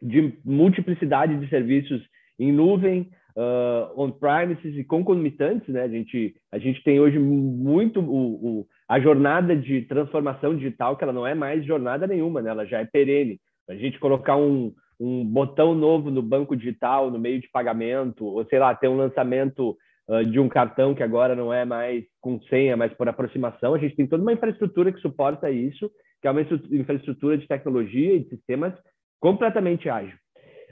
[0.02, 2.02] de multiplicidade de serviços
[2.40, 5.84] em nuvem, uh, on-premises e concomitantes, né?
[5.84, 11.04] A gente, a gente tem hoje muito o, o, a jornada de transformação digital, que
[11.04, 12.50] ela não é mais jornada nenhuma, né?
[12.50, 13.40] Ela já é perene.
[13.70, 18.46] A gente colocar um, um botão novo no banco digital, no meio de pagamento, ou
[18.46, 19.76] sei lá, ter um lançamento
[20.08, 23.78] uh, de um cartão que agora não é mais com senha, mas por aproximação, a
[23.78, 28.24] gente tem toda uma infraestrutura que suporta isso, que é uma infraestrutura de tecnologia e
[28.24, 28.74] de sistemas
[29.20, 30.16] completamente ágil,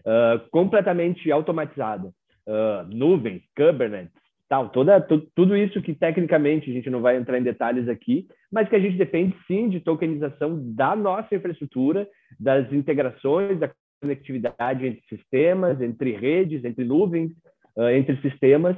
[0.06, 2.12] uh, completamente automatizada
[2.48, 4.14] uh, nuvens, Kubernetes,
[4.48, 5.02] tal, toda,
[5.36, 8.80] tudo isso que tecnicamente a gente não vai entrar em detalhes aqui, mas que a
[8.80, 12.08] gente depende sim de tokenização da nossa infraestrutura,
[12.40, 13.72] das integrações, da
[14.02, 17.32] conectividade entre sistemas, entre redes, entre nuvens,
[17.78, 18.76] uh, entre sistemas,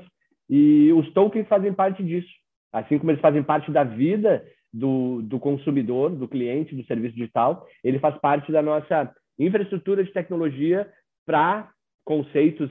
[0.50, 2.32] e os tokens fazem parte disso.
[2.72, 7.66] Assim como eles fazem parte da vida do, do consumidor, do cliente, do serviço digital,
[7.84, 10.88] ele faz parte da nossa infraestrutura de tecnologia
[11.26, 11.70] para
[12.06, 12.70] conceitos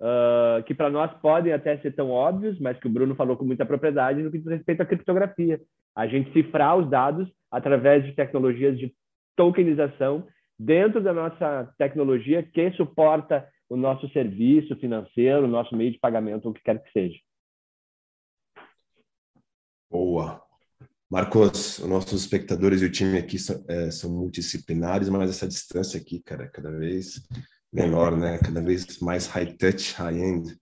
[0.00, 3.44] uh, que para nós podem até ser tão óbvios, mas que o Bruno falou com
[3.44, 5.60] muita propriedade no que diz respeito à criptografia.
[5.94, 8.94] A gente cifrar os dados através de tecnologias de
[9.36, 10.26] tokenização
[10.58, 16.48] dentro da nossa tecnologia que suporta o nosso serviço financeiro, o nosso meio de pagamento,
[16.48, 17.18] o que quer que seja.
[19.90, 20.42] Boa.
[21.08, 26.00] Marcos, os nossos espectadores e o time aqui são, é, são multidisciplinares, mas essa distância
[26.00, 27.22] aqui, cara, é cada vez
[27.72, 28.38] menor, né?
[28.38, 30.58] Cada vez mais high touch, high end.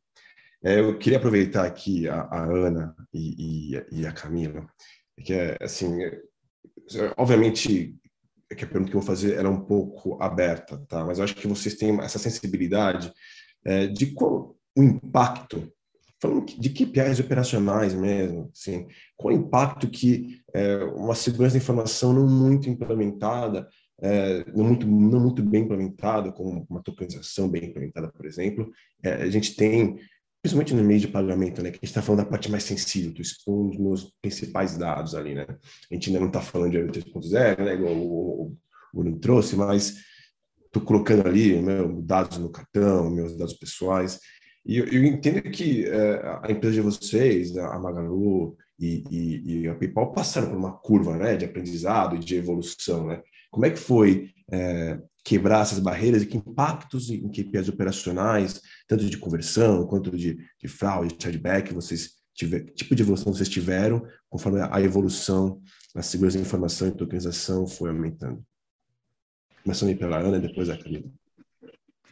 [0.63, 4.67] É, eu queria aproveitar aqui a, a Ana e, e, e, a Camila,
[5.23, 6.23] que é assim, é,
[7.17, 7.95] obviamente
[8.51, 11.05] é que a pergunta que eu vou fazer era um pouco aberta, tá?
[11.05, 13.13] Mas eu acho que vocês têm essa sensibilidade
[13.65, 15.71] é, de qual o impacto,
[16.21, 18.87] falando de KPIs operacionais mesmo, assim,
[19.17, 23.69] qual o impacto que é, uma segurança da informação não muito implementada
[24.05, 28.71] é, não, muito, não muito bem implementada, com uma tokenização bem implementada, por exemplo,
[29.03, 29.97] é, a gente tem,
[30.43, 33.09] principalmente no meio de pagamento, né, que a gente está falando da parte mais sensível,
[33.09, 35.47] estou expondo os meus principais dados ali, né?
[35.49, 38.55] A gente ainda não está falando de 3.0, né, igual o,
[38.93, 39.97] Bruno trouxe, mas
[40.67, 44.21] estou colocando ali meus dados no cartão, meus dados pessoais,
[44.67, 49.69] e eu, eu entendo que é, a empresa de vocês, a Magalu e, e, e,
[49.69, 53.23] a PayPal passaram por uma curva né, de aprendizado e de evolução, né?
[53.55, 59.09] Como é que foi é, quebrar essas barreiras e que impactos em KPIs operacionais, tanto
[59.09, 63.49] de conversão quanto de, de fraude, de chargeback, vocês tiver, que tipo de evolução vocês
[63.49, 65.63] tiveram conforme a evolução
[65.95, 68.45] na segurança da informação e tokenização foi aumentando?
[69.63, 71.09] Começando aí pela Ana e depois a Camila.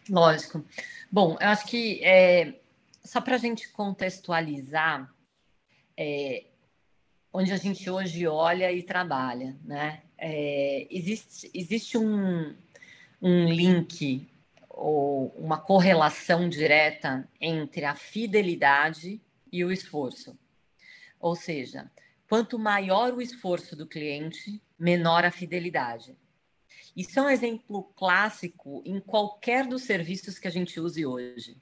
[0.09, 0.65] Lógico.
[1.11, 2.61] Bom, eu acho que é,
[3.05, 5.13] só para a gente contextualizar
[5.99, 6.45] é,
[7.33, 10.03] onde a gente hoje olha e trabalha, né?
[10.25, 12.55] É, existe, existe um,
[13.21, 14.29] um link
[14.69, 19.21] ou uma correlação direta entre a fidelidade
[19.51, 20.39] e o esforço.
[21.19, 21.91] Ou seja,
[22.29, 26.17] quanto maior o esforço do cliente, menor a fidelidade.
[26.97, 31.57] Isso é um exemplo clássico em qualquer dos serviços que a gente use hoje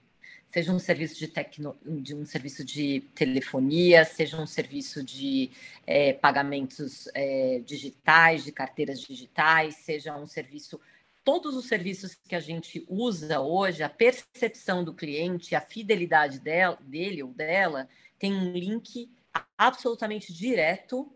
[0.51, 5.51] seja um serviço de, tecno, de um serviço de telefonia, seja um serviço de
[5.87, 10.81] é, pagamentos é, digitais, de carteiras digitais, seja um serviço
[11.23, 16.79] todos os serviços que a gente usa hoje, a percepção do cliente, a fidelidade dela,
[16.83, 17.89] dele ou dela,
[18.19, 19.09] tem um link
[19.57, 21.13] absolutamente direto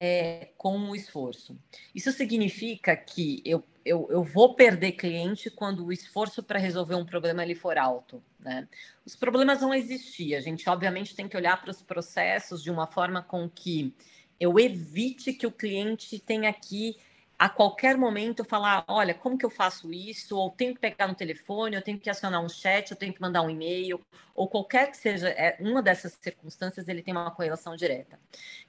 [0.00, 1.56] é, com o esforço.
[1.94, 7.04] Isso significa que eu eu, eu vou perder cliente quando o esforço para resolver um
[7.04, 8.22] problema ele for alto.
[8.42, 8.68] Né?
[9.04, 10.34] Os problemas vão existir.
[10.34, 13.94] A gente, obviamente, tem que olhar para os processos de uma forma com que
[14.38, 16.96] eu evite que o cliente tenha que,
[17.38, 20.36] a qualquer momento, falar: olha, como que eu faço isso?
[20.36, 23.20] Ou tenho que pegar no telefone, eu tenho que acionar um chat, eu tenho que
[23.20, 24.00] mandar um e-mail,
[24.34, 28.18] ou qualquer que seja é, uma dessas circunstâncias, ele tem uma correlação direta.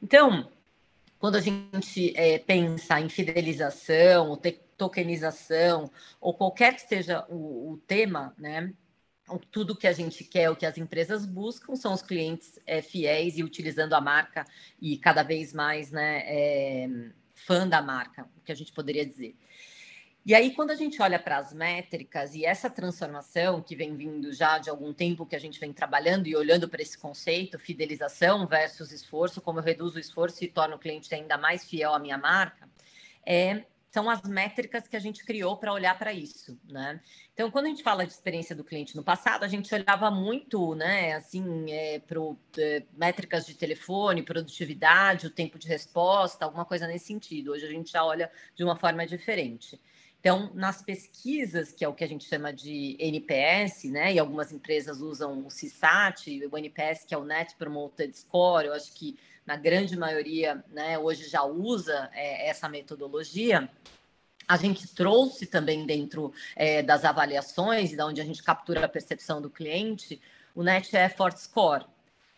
[0.01, 0.49] Então,
[1.17, 4.41] quando a gente é, pensa em fidelização, ou
[4.77, 8.73] tokenização, ou qualquer que seja o, o tema, né?
[9.51, 13.37] Tudo que a gente quer, o que as empresas buscam, são os clientes é, fiéis
[13.37, 14.45] e utilizando a marca
[14.81, 16.89] e cada vez mais né, é,
[17.33, 19.35] fã da marca, o que a gente poderia dizer.
[20.25, 24.31] E aí, quando a gente olha para as métricas e essa transformação que vem vindo
[24.31, 28.47] já de algum tempo que a gente vem trabalhando e olhando para esse conceito, fidelização
[28.47, 31.99] versus esforço, como eu reduzo o esforço e torno o cliente ainda mais fiel à
[31.99, 32.69] minha marca,
[33.25, 36.99] é, são as métricas que a gente criou para olhar para isso, né?
[37.31, 40.73] Então, quando a gente fala de experiência do cliente no passado, a gente olhava muito,
[40.73, 42.19] né, assim, é, para
[42.57, 47.51] é, métricas de telefone, produtividade, o tempo de resposta, alguma coisa nesse sentido.
[47.51, 49.79] Hoje a gente já olha de uma forma diferente.
[50.19, 54.51] Então, nas pesquisas, que é o que a gente chama de NPS, né, e algumas
[54.51, 59.19] empresas usam o CSAT, o NPS, que é o Net Promoted Score, eu acho que
[59.45, 63.69] na grande maioria, né, hoje já usa é, essa metodologia.
[64.47, 69.41] A gente trouxe também dentro é, das avaliações, da onde a gente captura a percepção
[69.41, 70.21] do cliente,
[70.55, 71.85] o Net Effort Score,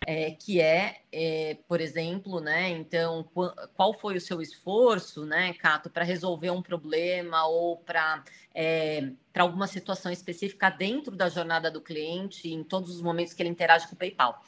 [0.08, 3.28] é, que é, é, por exemplo, né, então,
[3.76, 9.44] qual foi o seu esforço, né, Cato, para resolver um problema ou para é, para
[9.44, 13.88] alguma situação específica dentro da jornada do cliente, em todos os momentos que ele interage
[13.88, 14.42] com o PayPal.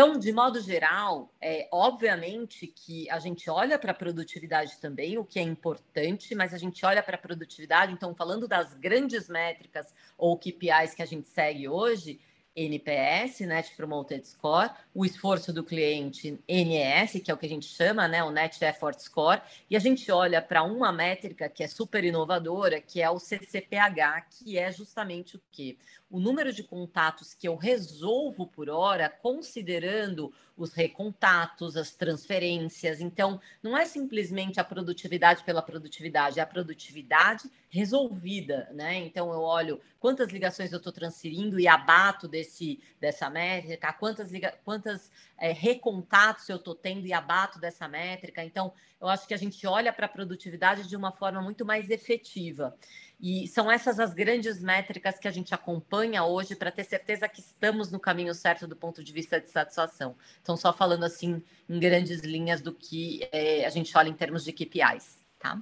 [0.00, 5.24] Então, de modo geral, é obviamente que a gente olha para a produtividade também, o
[5.24, 9.92] que é importante, mas a gente olha para a produtividade, então, falando das grandes métricas
[10.16, 12.20] ou KPIs que a gente segue hoje,
[12.66, 17.66] NPS, Net Promoted Score, o esforço do cliente NES, que é o que a gente
[17.66, 19.40] chama, né, o Net Effort Score,
[19.70, 24.26] e a gente olha para uma métrica que é super inovadora, que é o CCPH,
[24.30, 25.76] que é justamente o quê?
[26.10, 33.00] O número de contatos que eu resolvo por hora, considerando os recontatos, as transferências.
[33.00, 38.96] Então, não é simplesmente a produtividade pela produtividade, é a produtividade resolvida, né?
[38.96, 44.54] Então, eu olho quantas ligações eu estou transferindo e abato desse, dessa métrica, quantas, liga,
[44.64, 48.44] quantas é, recontatos eu estou tendo e abato dessa métrica.
[48.44, 51.88] Então, eu acho que a gente olha para a produtividade de uma forma muito mais
[51.88, 52.76] efetiva.
[53.20, 57.40] E são essas as grandes métricas que a gente acompanha hoje para ter certeza que
[57.40, 60.14] estamos no caminho certo do ponto de vista de satisfação.
[60.40, 64.44] Então, só falando assim em grandes linhas do que é, a gente olha em termos
[64.44, 65.60] de KPIs, tá?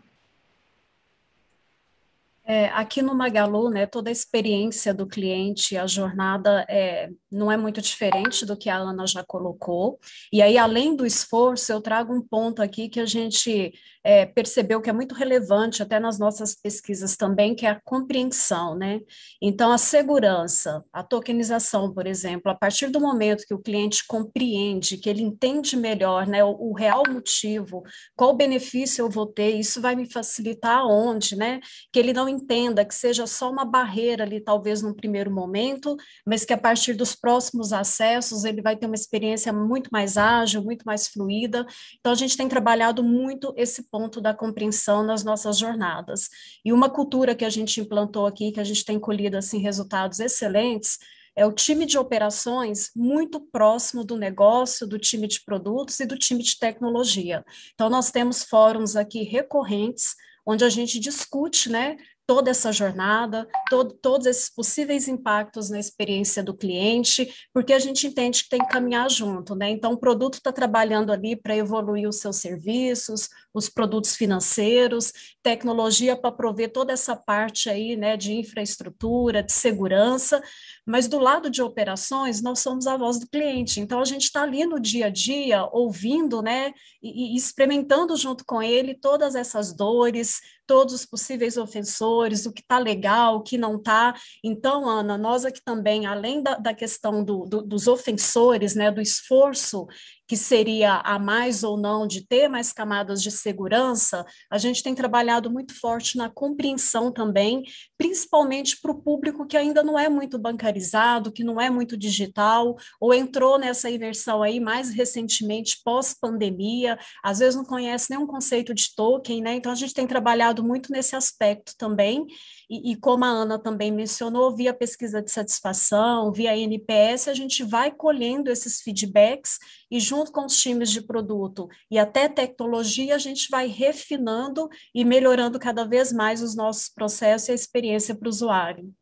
[2.49, 7.57] É, aqui no Magalu, né, toda a experiência do cliente, a jornada é, não é
[7.57, 9.99] muito diferente do que a Ana já colocou.
[10.33, 13.75] E aí, além do esforço, eu trago um ponto aqui que a gente
[14.07, 18.77] é, percebeu que é muito relevante até nas nossas pesquisas também, que é a compreensão,
[18.77, 19.01] né?
[19.43, 24.97] Então, a segurança, a tokenização, por exemplo, a partir do momento que o cliente compreende,
[24.97, 27.83] que ele entende melhor né, o, o real motivo,
[28.15, 31.59] qual benefício eu vou ter, isso vai me facilitar onde, né?
[31.93, 36.45] Que ele não entenda que seja só uma barreira ali, talvez num primeiro momento, mas
[36.45, 40.85] que a partir dos próximos acessos ele vai ter uma experiência muito mais ágil, muito
[40.85, 41.67] mais fluida.
[41.99, 46.29] Então, a gente tem trabalhado muito esse ponto ponto da compreensão nas nossas jornadas.
[46.63, 50.21] E uma cultura que a gente implantou aqui, que a gente tem colhido assim resultados
[50.21, 50.99] excelentes,
[51.35, 56.19] é o time de operações muito próximo do negócio, do time de produtos e do
[56.19, 57.43] time de tecnologia.
[57.73, 63.95] Então, nós temos fóruns aqui recorrentes, onde a gente discute né, toda essa jornada, todo,
[63.95, 68.68] todos esses possíveis impactos na experiência do cliente, porque a gente entende que tem que
[68.68, 69.70] caminhar junto, né?
[69.70, 75.12] Então, o produto está trabalhando ali para evoluir os seus serviços, os produtos financeiros,
[75.43, 80.43] tecnologia para prover toda essa parte aí, né, de infraestrutura, de segurança,
[80.85, 83.81] mas do lado de operações, nós somos a voz do cliente.
[83.81, 88.45] Então, a gente está ali no dia a dia, ouvindo, né, e, e experimentando junto
[88.45, 93.57] com ele todas essas dores, todos os possíveis ofensores, o que está legal, o que
[93.57, 94.14] não está.
[94.43, 99.01] Então, Ana, nós aqui também, além da, da questão do, do, dos ofensores, né, do
[99.01, 99.87] esforço
[100.27, 104.95] que seria a mais ou não de ter mais camadas de segurança, a gente tem
[104.95, 107.62] trabalhado muito forte na compreensão também,
[107.97, 112.77] principalmente para o público que ainda não é muito bancarizado, que não é muito digital,
[113.01, 118.95] ou entrou nessa imersão aí mais recentemente, pós-pandemia, às vezes não conhece nenhum conceito de
[118.95, 119.55] token, né?
[119.55, 122.27] Então a gente tem trabalhado muito nesse aspecto também,
[122.69, 127.63] e, e, como a Ana também mencionou, via pesquisa de satisfação, via NPS, a gente
[127.63, 129.59] vai colhendo esses feedbacks
[129.91, 135.05] e junto com os times de produto e até tecnologia, a gente vai refinando e
[135.05, 138.93] melhorando cada vez mais os nossos processos e a experiência para o usuário.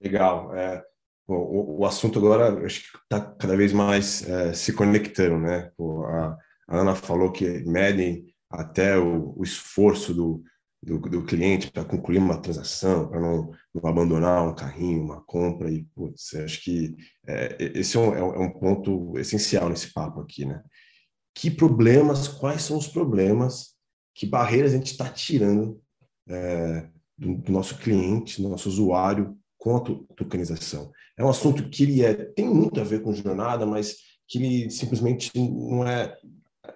[0.00, 0.54] Legal.
[0.54, 0.84] É,
[1.26, 5.70] o, o, assunto agora acho que está cada vez mais é, se conectando, né?
[5.78, 6.36] a,
[6.68, 10.42] a, Ana falou que medem até o, o esforço do,
[10.84, 15.70] do, do cliente para concluir uma transação, para não, não, abandonar um carrinho, uma compra.
[15.70, 16.94] E, putz, acho que
[17.26, 20.62] é, esse é um, é um, ponto essencial nesse papo aqui, né?
[21.34, 23.74] Que problemas, quais são os problemas,
[24.14, 25.80] que barreiras a gente está tirando
[26.28, 26.88] é,
[27.18, 29.80] do, do, nosso cliente, do nosso usuário com a
[30.14, 30.92] tokenização?
[31.16, 33.96] É um assunto que ele é, tem muito a ver com jornada, mas
[34.28, 36.16] que ele simplesmente não é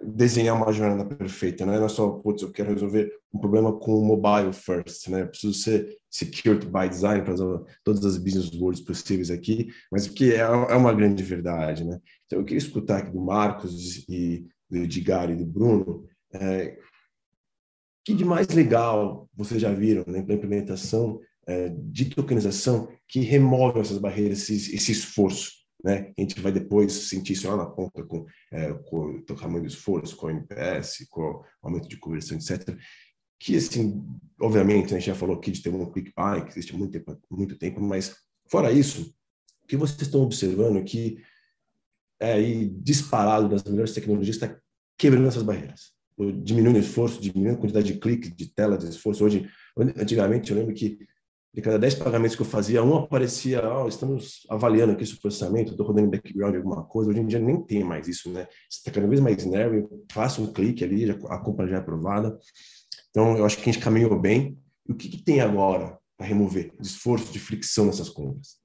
[0.02, 1.78] desenhar uma jornada perfeita, né?
[1.78, 5.22] não é só, putz, eu quero resolver um problema com o mobile first, né?
[5.22, 7.34] Eu preciso ser secured by design para
[7.84, 12.00] todas as business words possíveis aqui, mas porque é, é uma grande verdade, né?
[12.26, 16.78] Então eu queria escutar aqui do Marcos e do Edgar e do Bruno, é,
[18.04, 23.80] que de mais legal vocês já viram né, na implementação é, de tokenização que remove
[23.80, 25.58] essas barreiras, esse, esse esforço?
[25.82, 26.12] Né?
[26.16, 29.68] A gente vai depois sentir isso lá na ponta com, é, com o tamanho do
[29.68, 32.76] esforço, com o NPS, com o aumento de conversão, etc.
[33.38, 34.04] Que, assim,
[34.40, 37.18] obviamente, a gente já falou aqui de ter um quick buy, que existe muito tempo,
[37.30, 38.16] muito tempo, mas
[38.50, 39.14] fora isso,
[39.62, 41.22] o que vocês estão observando que
[42.20, 44.58] é aí disparado das melhores tecnologias está
[44.96, 45.92] quebrando essas barreiras,
[46.42, 49.24] diminuindo o esforço, diminuindo a quantidade de cliques, de tela, de esforço.
[49.24, 49.48] Hoje,
[49.96, 50.98] antigamente, eu lembro que
[51.52, 55.70] de cada 10 pagamentos que eu fazia, um aparecia, oh, estamos avaliando aqui o processamento,
[55.70, 57.10] estou rodando em background alguma coisa.
[57.10, 58.46] Hoje em dia nem tem mais isso, né?
[58.70, 62.38] Está cada vez mais nervo, faça um clique ali, a compra já é aprovada.
[63.10, 64.58] Então, eu acho que a gente caminhou bem.
[64.86, 68.58] E o que, que tem agora para remover de esforço, de fricção nessas compras?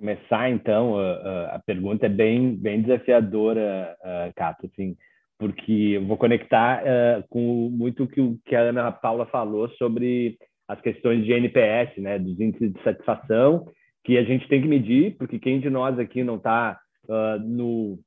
[0.00, 4.96] começar então a, a, pergunta é bem bem desafiadora, uh, Cato, assim,
[5.40, 10.36] porque eu vou conectar uh, com muito o que, a Ana Paula falou sobre
[10.68, 13.66] as questões de NPS, né, dos índices de satisfação
[14.04, 16.78] que a gente tem que medir, porque quem de nós aqui não está
[17.08, 17.98] uh, no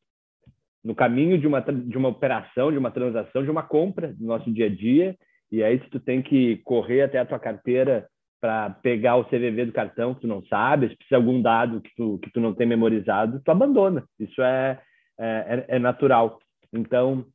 [0.84, 4.52] no caminho de uma de uma operação, de uma transação, de uma compra do nosso
[4.52, 5.16] dia a dia,
[5.52, 8.06] e aí se tu tem que correr até a tua carteira
[8.40, 11.82] para pegar o CVV do cartão que tu não sabe, se precisa de algum dado
[11.82, 14.04] que tu, que tu não tem memorizado, tu abandona.
[14.20, 14.82] Isso é,
[15.18, 16.38] é, é, é natural.
[16.74, 17.26] Então,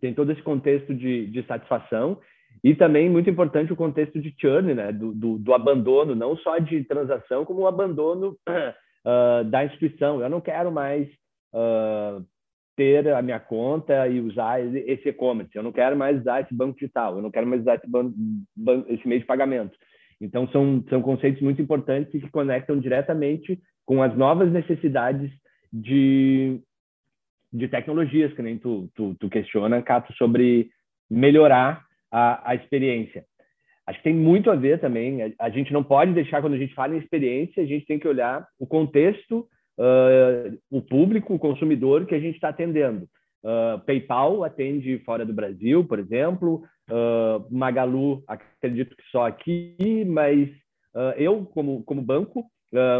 [0.00, 2.18] tem todo esse contexto de, de satisfação
[2.62, 4.92] e também, muito importante, o contexto de churn, né?
[4.92, 10.20] do, do, do abandono, não só de transação, como o abandono uh, da instituição.
[10.20, 11.08] Eu não quero mais
[11.54, 12.24] uh,
[12.76, 15.54] ter a minha conta e usar esse e-commerce.
[15.54, 17.16] Eu não quero mais usar esse banco digital.
[17.16, 18.12] Eu não quero mais usar esse, ban
[18.88, 19.76] esse meio de pagamento.
[20.20, 25.30] Então, são, são conceitos muito importantes que conectam diretamente com as novas necessidades
[25.72, 26.60] de,
[27.56, 30.68] de tecnologias, que nem tu, tu, tu questiona, Cato, sobre
[31.10, 33.24] melhorar a, a experiência.
[33.86, 35.22] Acho que tem muito a ver também.
[35.22, 37.98] A, a, gente não pode deixar, quando a gente fala em experiência, a gente tem
[37.98, 39.48] que olhar o contexto,
[39.78, 43.08] uh, o público, o consumidor que a gente está atendendo.
[43.44, 46.64] Uh, PayPal atende fora do Brasil, por exemplo.
[46.90, 50.48] Uh, Magalu, acredito que só aqui, mas
[51.18, 52.46] eu, como, como banco,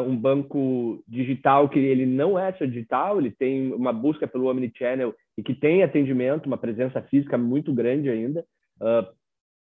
[0.06, 5.14] um banco digital que ele não é só digital, ele tem uma busca pelo Omnichannel
[5.36, 8.44] e que tem atendimento, uma presença física muito grande ainda,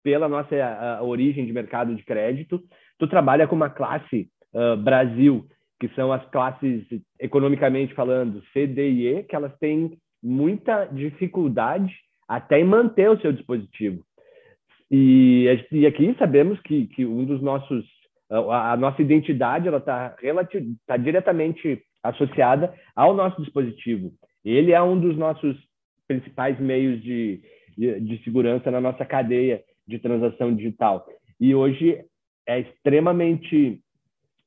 [0.03, 0.55] pela nossa
[1.03, 2.63] origem de mercado de crédito.
[2.99, 4.29] Tu trabalha com uma classe
[4.83, 5.47] Brasil,
[5.81, 6.85] que são as classes,
[7.19, 11.93] economicamente falando, C, D e E, que elas têm muita dificuldade
[12.29, 14.03] até em manter o seu dispositivo.
[14.91, 17.85] E, e aqui sabemos que, que um dos nossos
[18.33, 20.17] a, nossa identidade ela está
[20.87, 24.13] tá diretamente associada ao nosso dispositivo.
[24.45, 25.57] Ele é um dos nossos
[26.09, 27.43] principais meios de,
[27.77, 31.07] de, de segurança na nossa cadeia de transação digital.
[31.41, 32.05] E hoje
[32.47, 33.81] é extremamente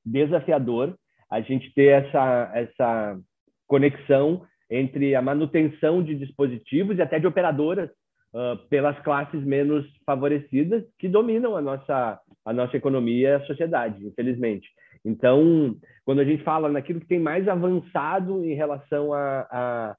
[0.05, 0.97] desafiador
[1.29, 3.19] a gente ter essa, essa
[3.67, 7.89] conexão entre a manutenção de dispositivos e até de operadoras
[8.35, 14.05] uh, pelas classes menos favorecidas que dominam a nossa, a nossa economia e a sociedade,
[14.05, 14.69] infelizmente.
[15.05, 19.95] Então, quando a gente fala naquilo que tem mais avançado em relação a, a,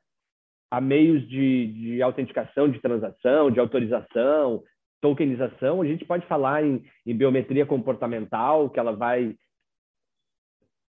[0.73, 4.63] a meios de, de autenticação, de transação, de autorização,
[5.01, 9.35] tokenização, a gente pode falar em, em biometria comportamental, que ela vai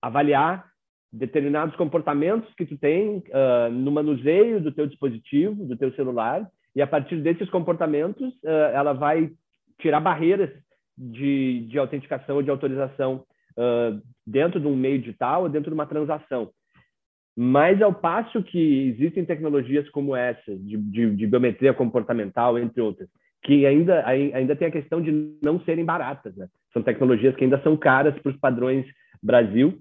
[0.03, 0.68] avaliar
[1.12, 6.49] determinados comportamentos que tu tem uh, no manuseio do teu dispositivo, do teu celular,
[6.80, 9.30] e a partir desses comportamentos uh, ela vai
[9.78, 10.48] tirar barreiras
[10.96, 13.22] de, de autenticação ou de autorização
[13.52, 16.50] uh, dentro de um meio digital ou dentro de uma transação.
[17.36, 23.10] Mas ao passo que existem tecnologias como essa, de, de, de biometria comportamental, entre outras,
[23.42, 26.34] que ainda, ainda tem a questão de não serem baratas.
[26.34, 26.48] Né?
[26.72, 28.86] São tecnologias que ainda são caras para os padrões
[29.22, 29.78] Brasil,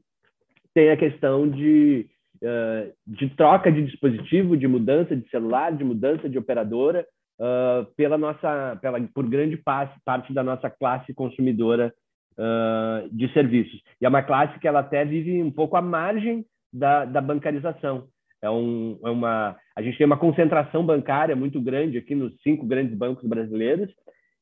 [0.73, 2.09] tem a questão de,
[2.43, 7.05] uh, de troca de dispositivo, de mudança de celular, de mudança de operadora,
[7.39, 11.93] uh, pela nossa, pela, por grande parte, da nossa classe consumidora
[12.37, 13.81] uh, de serviços.
[14.01, 18.07] E é uma classe que ela até vive um pouco à margem da, da bancarização.
[18.41, 22.65] É, um, é uma, a gente tem uma concentração bancária muito grande aqui nos cinco
[22.65, 23.93] grandes bancos brasileiros,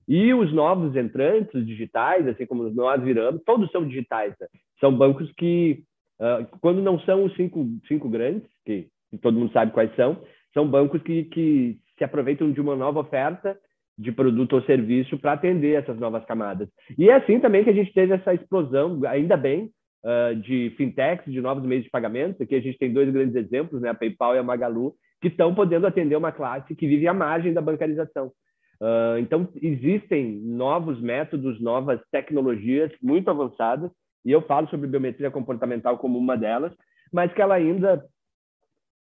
[0.07, 4.33] e os novos entrantes, os digitais, assim como nós viramos, todos são digitais.
[4.39, 4.47] Né?
[4.79, 5.83] São bancos que
[6.20, 10.22] Uh, quando não são os cinco, cinco grandes, que, que, todo mundo sabe quais são,
[10.53, 13.57] são bancos que, que se aproveitam de uma nova oferta
[13.97, 16.70] de produto ou serviço para atender essas novas camadas.
[16.97, 19.72] E é assim também que a gente teve essa explosão, ainda bem,
[20.03, 22.41] uh, de fintechs, de novos meios de pagamento.
[22.41, 23.89] Aqui a gente tem dois grandes exemplos, né?
[23.89, 27.53] a PayPal e a Magalu, que estão podendo atender uma classe que vive à margem
[27.53, 28.32] da bancarização.
[28.80, 33.89] Uh, então, existem novos métodos, novas tecnologias muito avançadas,
[34.26, 36.74] e eu falo sobre biometria comportamental como uma delas,
[37.11, 38.03] mas que ela ainda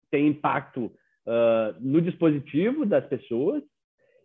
[0.10, 3.64] tem impacto uh, no dispositivo das pessoas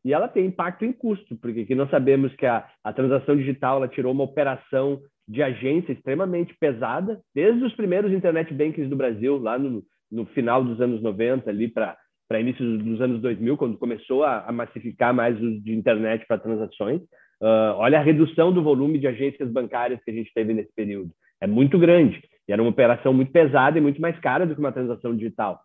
[0.04, 3.88] e ela tem impacto em custo, porque nós sabemos que a, a transação digital ela
[3.88, 9.58] tirou uma operação de agência extremamente pesada, desde os primeiros internet bankings do Brasil, lá
[9.58, 11.96] no, no final dos anos 90, ali para
[12.40, 17.02] início dos anos 2000, quando começou a, a massificar mais o de internet para transações.
[17.42, 21.10] Uh, olha a redução do volume de agências bancárias que a gente teve nesse período.
[21.40, 22.22] É muito grande.
[22.48, 25.60] E era uma operação muito pesada e muito mais cara do que uma transação digital.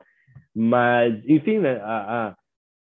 [0.55, 2.35] Mas, enfim, né, a,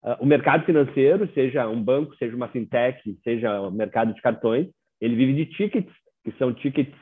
[0.02, 4.68] a, o mercado financeiro, seja um banco, seja uma fintech, seja o mercado de cartões,
[5.00, 5.92] ele vive de tickets,
[6.24, 6.94] que são tickets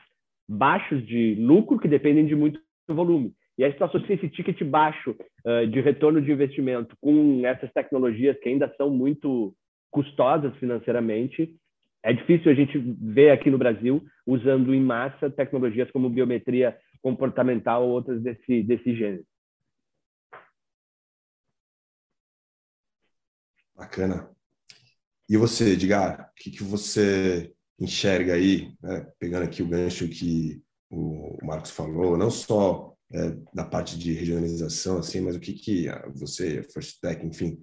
[0.49, 3.33] baixos de lucro, que dependem de muito volume.
[3.57, 5.15] E aí, se tu associa esse ticket baixo
[5.45, 9.55] uh, de retorno de investimento com essas tecnologias que ainda são muito
[9.91, 11.55] custosas financeiramente,
[12.03, 17.85] é difícil a gente ver aqui no Brasil usando em massa tecnologias como biometria comportamental
[17.85, 19.25] ou outras desse, desse gênero.
[23.77, 24.31] Bacana.
[25.29, 30.63] E você, Edgar, o que, que você enxerga aí, né, pegando aqui o gancho que
[30.91, 35.87] o Marcos falou, não só é, da parte de regionalização, assim, mas o que, que
[36.15, 37.59] você, First Tech, enfim,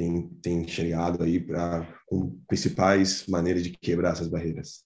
[0.00, 4.82] tem, tem enxergado aí para com principais maneiras de quebrar essas barreiras?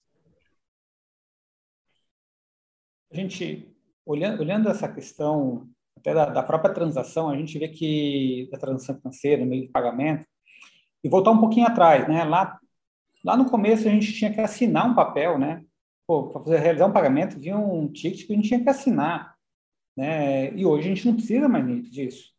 [3.12, 3.72] A gente,
[4.04, 8.96] olhando, olhando essa questão até da, da, própria transação, a gente vê que da transação
[8.96, 10.26] financeira, meio de pagamento,
[11.04, 12.24] e voltar um pouquinho atrás, né?
[12.24, 12.58] Lá,
[13.24, 15.64] lá no começo a gente tinha que assinar um papel, né?
[16.08, 19.36] Para realizar um pagamento, vinha um ticket que a gente tinha que assinar,
[19.96, 20.52] né?
[20.54, 22.33] E hoje a gente não precisa mais disso,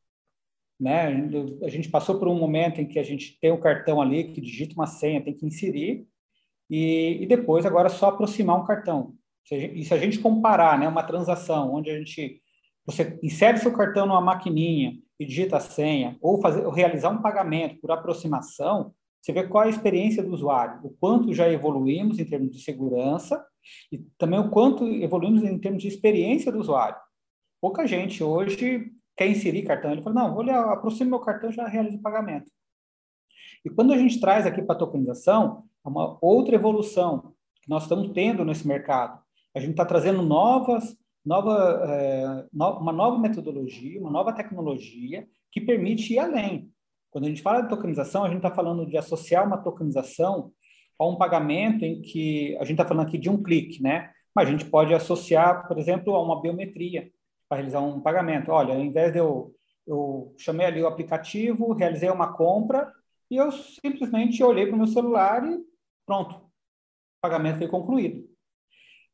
[0.79, 1.29] né?
[1.63, 4.41] A gente passou por um momento em que a gente tem o cartão ali, que
[4.41, 6.07] digita uma senha, tem que inserir,
[6.69, 9.13] e, e depois agora é só aproximar um cartão.
[9.51, 12.41] E se a gente comparar, né, uma transação onde a gente
[12.85, 17.21] você insere seu cartão numa maquininha e digita a senha, ou, fazer, ou realizar um
[17.21, 22.19] pagamento por aproximação, você vê qual é a experiência do usuário, o quanto já evoluímos
[22.19, 23.43] em termos de segurança
[23.91, 26.97] e também o quanto evoluímos em termos de experiência do usuário.
[27.59, 31.67] Pouca gente hoje quer inserir cartão, ele fala, não, vou olhar, aproximo meu cartão já
[31.67, 32.51] realizo o pagamento.
[33.63, 37.83] E quando a gente traz aqui para a tokenização, é uma outra evolução que nós
[37.83, 39.19] estamos tendo nesse mercado.
[39.55, 40.95] A gente está trazendo novas
[41.25, 46.69] nova, é, no, uma nova metodologia, uma nova tecnologia que permite ir além.
[47.09, 50.51] Quando a gente fala de tokenização, a gente está falando de associar uma tokenização
[50.99, 54.11] a um pagamento em que a gente está falando aqui de um clique, né?
[54.35, 57.09] Mas a gente pode associar, por exemplo, a uma biometria
[57.47, 58.51] para realizar um pagamento.
[58.51, 59.53] Olha, ao invés de eu,
[59.85, 62.91] eu chamei ali o aplicativo, realizei uma compra
[63.29, 65.59] e eu simplesmente olhei para o meu celular e
[66.05, 66.51] pronto, o
[67.21, 68.27] pagamento foi concluído.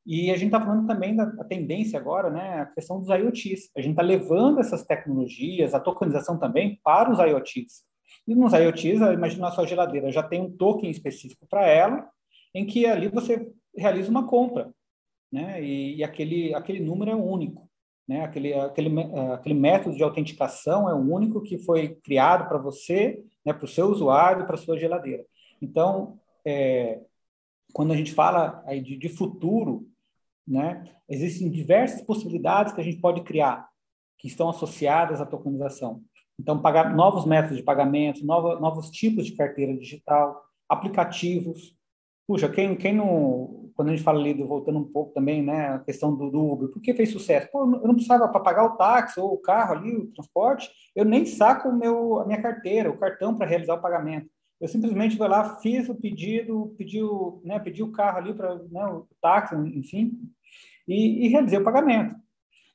[0.05, 3.69] E a gente está falando também da tendência agora, né, a questão dos IoTs.
[3.75, 7.83] A gente está levando essas tecnologias, a tokenização também, para os IoTs.
[8.27, 12.09] E nos IoTs, imagina a sua geladeira, já tem um token específico para ela,
[12.53, 14.73] em que ali você realiza uma compra,
[15.31, 17.69] né, e, e aquele, aquele número é único.
[18.11, 18.91] Né, aquele, aquele,
[19.33, 23.69] aquele método de autenticação é o único que foi criado para você, né, para o
[23.69, 25.25] seu usuário, para a sua geladeira.
[25.61, 26.99] Então, é,
[27.71, 29.87] quando a gente fala aí de, de futuro,
[30.45, 33.69] né, existem diversas possibilidades que a gente pode criar
[34.17, 36.01] que estão associadas à tokenização.
[36.37, 40.37] Então, pagar novos métodos de pagamento, novos tipos de carteira digital,
[40.67, 41.77] aplicativos.
[42.27, 43.60] Puxa, quem, quem não.
[43.75, 46.51] Quando a gente fala ali, do, voltando um pouco também, né, a questão do, do
[46.51, 47.49] Uber, por que fez sucesso?
[47.51, 51.05] Pô, eu não precisava para pagar o táxi ou o carro ali, o transporte, eu
[51.05, 54.29] nem saco o meu, a minha carteira, o cartão para realizar o pagamento.
[54.59, 58.55] Eu simplesmente vou lá, fiz o pedido, pedi o, né, pedi o carro ali para
[58.69, 60.13] né, o táxi, enfim,
[60.87, 62.15] e, e, realizei o pagamento.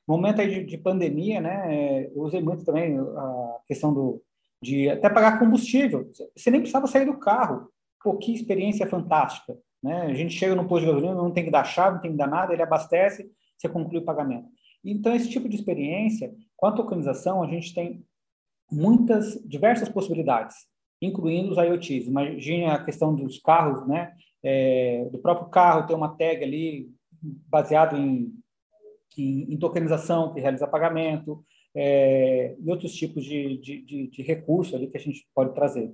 [0.07, 4.21] Momento aí de, de, pandemia, né, eu usei muito também a questão do,
[4.61, 6.09] de até pagar combustível.
[6.35, 7.69] Você nem precisava sair do carro.
[8.03, 9.57] Pô, que experiência fantástica.
[9.83, 10.03] Né?
[10.03, 12.17] A gente chega no posto de gasolina, não tem que dar chave, não tem que
[12.17, 14.47] dar nada, ele abastece, você conclui o pagamento.
[14.83, 18.03] Então, esse tipo de experiência, com a tokenização, a gente tem
[18.71, 20.55] muitas, diversas possibilidades
[21.01, 22.07] incluindo os IoTs.
[22.07, 24.13] Imagine a questão dos carros, né?
[24.43, 26.89] É, do próprio carro ter uma tag ali
[27.21, 28.33] baseado em,
[29.17, 31.43] em, em tokenização que realiza pagamento
[31.75, 35.91] é, e outros tipos de, de, de, de recursos ali que a gente pode trazer,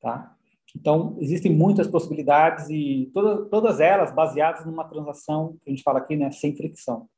[0.00, 0.36] tá?
[0.76, 5.98] Então, existem muitas possibilidades e todas, todas elas baseadas numa transação que a gente fala
[5.98, 7.08] aqui, né, sem fricção.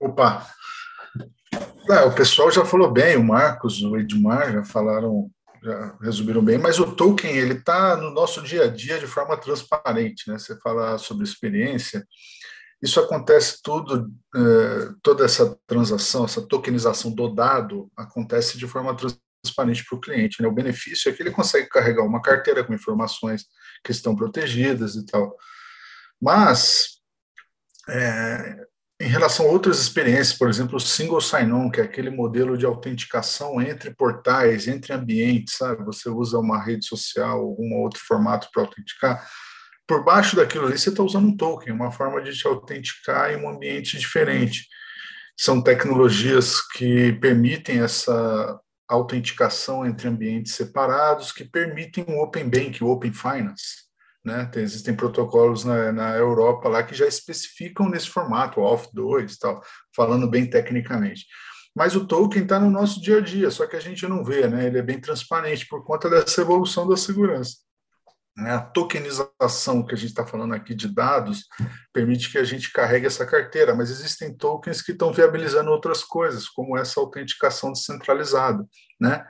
[0.00, 0.46] Opa!
[1.90, 5.30] É, o pessoal já falou bem, o Marcos, o Edmar já falaram,
[5.62, 9.36] já resumiram bem, mas o Tolkien ele está no nosso dia a dia de forma
[9.36, 10.38] transparente, né?
[10.38, 12.06] Você fala sobre experiência,
[12.82, 19.84] isso acontece tudo, eh, toda essa transação, essa tokenização do dado acontece de forma transparente
[19.84, 20.42] para o cliente.
[20.42, 20.48] Né?
[20.48, 23.44] O benefício é que ele consegue carregar uma carteira com informações
[23.84, 25.36] que estão protegidas e tal.
[26.20, 26.98] Mas,
[27.88, 28.66] é,
[29.00, 32.66] em relação a outras experiências, por exemplo, o single sign-on, que é aquele modelo de
[32.66, 35.84] autenticação entre portais, entre ambientes, sabe?
[35.84, 39.28] Você usa uma rede social, algum outro formato para autenticar.
[39.86, 43.36] Por baixo daquilo ali, você está usando um token, uma forma de te autenticar em
[43.36, 44.66] um ambiente diferente.
[45.36, 52.88] São tecnologias que permitem essa autenticação entre ambientes separados, que permitem o Open Bank, o
[52.88, 53.82] Open Finance.
[54.24, 54.44] Né?
[54.46, 59.60] Tem, existem protocolos na, na, Europa lá que já especificam nesse formato, o AUF2 tal,
[59.96, 61.26] falando bem tecnicamente.
[61.74, 64.46] Mas o token está no nosso dia a dia, só que a gente não vê,
[64.46, 64.66] né?
[64.66, 67.56] ele é bem transparente por conta dessa evolução da segurança.
[68.36, 68.50] Né?
[68.52, 71.46] A tokenização que a gente está falando aqui de dados
[71.92, 76.48] permite que a gente carregue essa carteira, mas existem tokens que estão viabilizando outras coisas,
[76.48, 78.64] como essa autenticação descentralizada.
[79.00, 79.24] Né?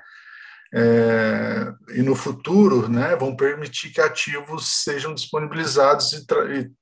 [0.75, 6.25] É, e no futuro né, vão permitir que ativos sejam disponibilizados e,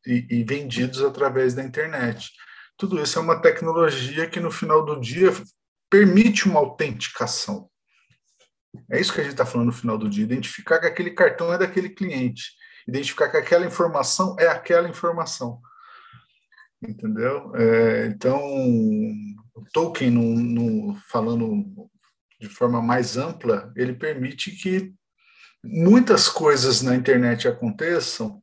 [0.06, 2.30] e, e, vendidos através da internet.
[2.76, 5.32] Tudo isso é uma tecnologia que, no final do dia,
[5.90, 7.68] permite uma autenticação.
[8.90, 11.52] É isso que a gente está falando no final do dia: identificar que aquele cartão
[11.52, 12.52] é daquele cliente,
[12.86, 15.60] identificar que aquela informação é aquela informação.
[16.82, 17.54] Entendeu?
[17.56, 18.40] É, então,
[19.54, 21.90] o Tolkien, no, no, falando
[22.40, 24.94] de forma mais ampla, ele permite que
[25.62, 28.42] muitas coisas na internet aconteçam,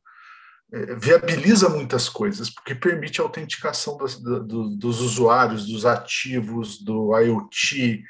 [0.72, 7.18] é, viabiliza muitas coisas, porque permite a autenticação dos, do, dos usuários, dos ativos, do
[7.18, 8.04] IoT,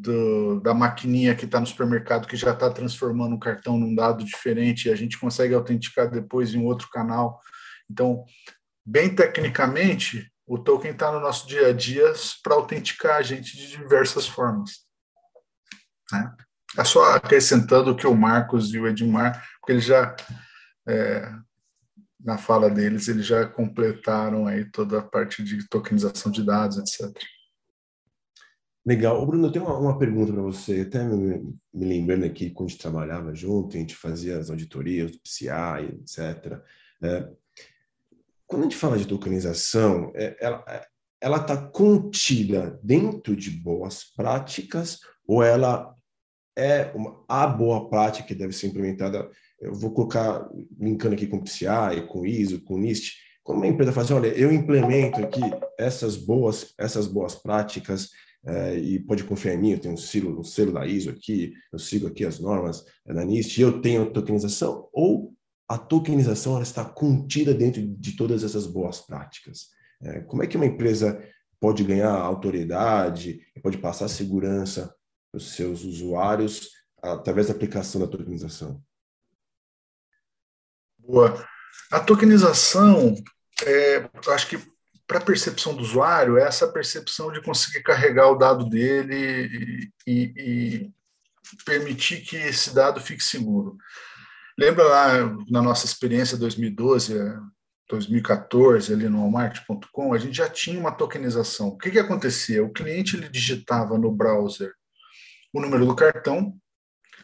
[0.00, 4.24] do, da maquininha que está no supermercado que já está transformando o cartão num dado
[4.24, 7.40] diferente e a gente consegue autenticar depois em outro canal.
[7.90, 8.24] Então,
[8.86, 13.68] bem tecnicamente, o token está no nosso dia a dia para autenticar a gente de
[13.68, 14.86] diversas formas.
[16.12, 16.32] Né?
[16.78, 20.14] É só acrescentando que o Marcos e o Edmar, porque eles já,
[20.86, 21.32] é,
[22.20, 27.12] na fala deles, eles já completaram aí toda a parte de tokenização de dados, etc.
[28.88, 29.26] Legal.
[29.26, 30.80] Bruno, eu tenho uma, uma pergunta para você.
[30.80, 35.10] Até me, me, lembrando aqui, quando a gente trabalhava junto, a gente fazia as auditorias
[35.10, 36.58] do PCI, etc.
[37.02, 37.28] É,
[38.46, 40.34] quando a gente fala de tokenização, é,
[41.20, 45.94] ela está contida dentro de boas práticas ou ela
[46.56, 49.30] é uma, a boa prática que deve ser implementada?
[49.60, 50.48] Eu vou colocar,
[50.80, 54.50] linkando aqui com o PCI, com ISO, com NIST, como a empresa faz, olha, eu
[54.50, 55.42] implemento aqui
[55.78, 58.08] essas boas, essas boas práticas,
[58.44, 61.52] é, e pode confiar em mim, eu tenho um selo, um selo da ISO aqui,
[61.72, 65.34] eu sigo aqui as normas da NIST, eu tenho tokenização, ou
[65.68, 69.68] a tokenização ela está contida dentro de todas essas boas práticas?
[70.00, 71.22] É, como é que uma empresa
[71.60, 74.94] pode ganhar autoridade, pode passar segurança
[75.30, 76.70] para os seus usuários
[77.02, 78.82] através da aplicação da tokenização?
[80.98, 81.46] Boa.
[81.90, 83.14] A tokenização,
[83.64, 84.77] é, acho que
[85.08, 90.12] para a percepção do usuário, é essa percepção de conseguir carregar o dado dele e,
[90.12, 90.92] e, e
[91.64, 93.78] permitir que esse dado fique seguro.
[94.56, 95.12] Lembra lá
[95.48, 97.14] na nossa experiência 2012,
[97.88, 101.68] 2014, ali no Walmart.com, a gente já tinha uma tokenização.
[101.68, 102.62] O que, que acontecia?
[102.62, 104.74] O cliente ele digitava no browser
[105.54, 106.54] o número do cartão.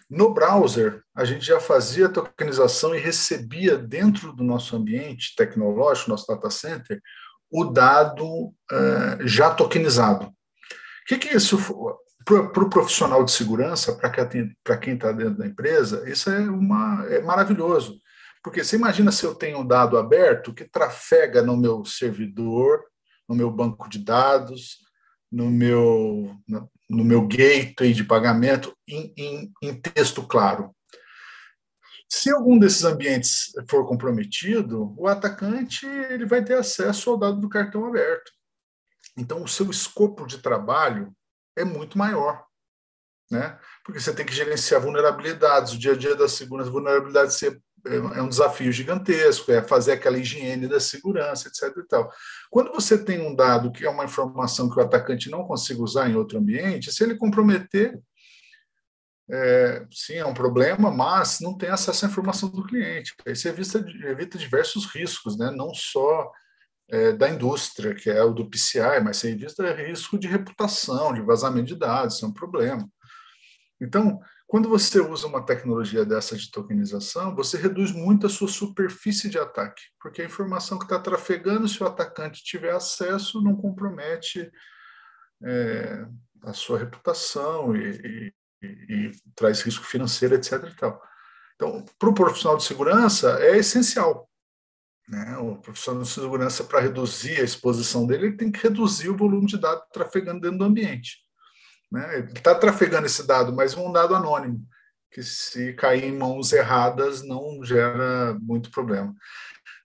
[0.08, 6.10] No browser, a gente já fazia a tokenização e recebia dentro do nosso ambiente tecnológico,
[6.10, 7.00] nosso data center,
[7.54, 8.54] o dado uh,
[9.20, 10.26] já tokenizado.
[10.26, 10.32] O
[11.06, 11.56] que, que é isso
[12.24, 17.06] para o pro profissional de segurança, para quem está dentro da empresa, isso é, uma,
[17.08, 18.00] é maravilhoso.
[18.42, 22.82] Porque você imagina se eu tenho um dado aberto que trafega no meu servidor,
[23.28, 24.78] no meu banco de dados,
[25.30, 26.36] no meu,
[26.90, 30.73] no meu gateway de pagamento, em, em, em texto claro.
[32.16, 37.48] Se algum desses ambientes for comprometido, o atacante ele vai ter acesso ao dado do
[37.48, 38.30] cartão aberto.
[39.16, 41.12] Então, o seu escopo de trabalho
[41.56, 42.46] é muito maior,
[43.28, 43.58] né?
[43.84, 47.48] Porque você tem que gerenciar vulnerabilidades, o dia a dia da segurança, vulnerabilidades é,
[47.84, 51.76] é um desafio gigantesco, é fazer aquela higiene da segurança, etc.
[51.78, 52.12] E tal.
[52.48, 56.08] Quando você tem um dado que é uma informação que o atacante não consiga usar
[56.08, 58.00] em outro ambiente, se ele comprometer,
[59.30, 63.14] é, sim, é um problema, mas não tem acesso à informação do cliente.
[63.26, 65.50] Isso evita, evita diversos riscos, né?
[65.50, 66.30] não só
[66.90, 71.22] é, da indústria, que é o do PCI, mas vista é risco de reputação, de
[71.22, 72.86] vazamento de dados, isso é um problema.
[73.80, 79.28] Então, quando você usa uma tecnologia dessa de tokenização, você reduz muito a sua superfície
[79.28, 84.52] de ataque, porque a informação que está trafegando, se o atacante tiver acesso, não compromete
[85.42, 86.06] é,
[86.42, 88.32] a sua reputação e,
[88.64, 90.52] e, traz risco financeiro, etc.
[90.64, 91.02] E tal.
[91.54, 94.28] Então, para o profissional de segurança, é essencial.
[95.08, 95.36] Né?
[95.38, 99.46] O profissional de segurança, para reduzir a exposição dele, ele tem que reduzir o volume
[99.46, 101.18] de dados trafegando dentro do ambiente.
[101.92, 102.18] Né?
[102.18, 104.66] Ele está trafegando esse dado, mas um dado anônimo,
[105.10, 109.14] que se cair em mãos erradas não gera muito problema.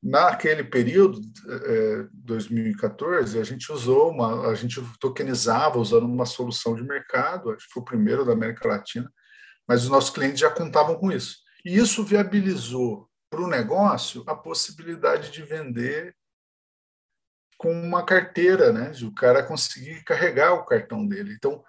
[0.02, 6.84] Naquele período, é, 2014, a gente usou uma, a gente tokenizava usando uma solução de
[6.84, 9.12] mercado, acho que foi o primeiro da América Latina,
[9.68, 11.38] mas os nossos clientes já contavam com isso.
[11.66, 16.16] E isso viabilizou para o negócio a possibilidade de vender
[17.58, 18.91] com uma carteira, né?
[18.91, 21.34] De o cara conseguir carregar o cartão dele.
[21.34, 21.62] Então,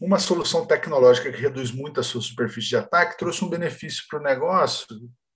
[0.00, 4.20] uma solução tecnológica que reduz muito a sua superfície de ataque trouxe um benefício para
[4.20, 4.86] o negócio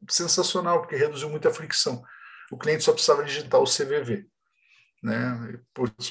[0.09, 2.01] sensacional, porque reduziu muita fricção
[2.51, 4.27] o cliente só precisava digitar o CVV.
[5.03, 5.59] Né?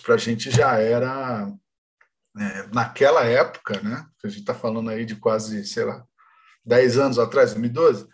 [0.04, 1.52] Para a gente já era,
[2.38, 4.06] é, naquela época, né?
[4.24, 6.04] a gente está falando aí de quase, sei lá,
[6.66, 8.08] 10 anos atrás, 2012,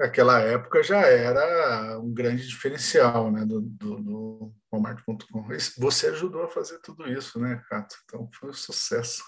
[0.00, 5.46] aquela época já era um grande diferencial né, do, do, do Walmart.com.
[5.78, 7.96] Você ajudou a fazer tudo isso, né, Cato?
[8.04, 9.22] Então foi um sucesso.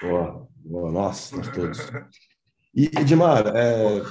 [0.00, 0.92] Boa, boa.
[0.92, 1.78] nossa, nós todos.
[2.78, 4.02] E, Edmar, é,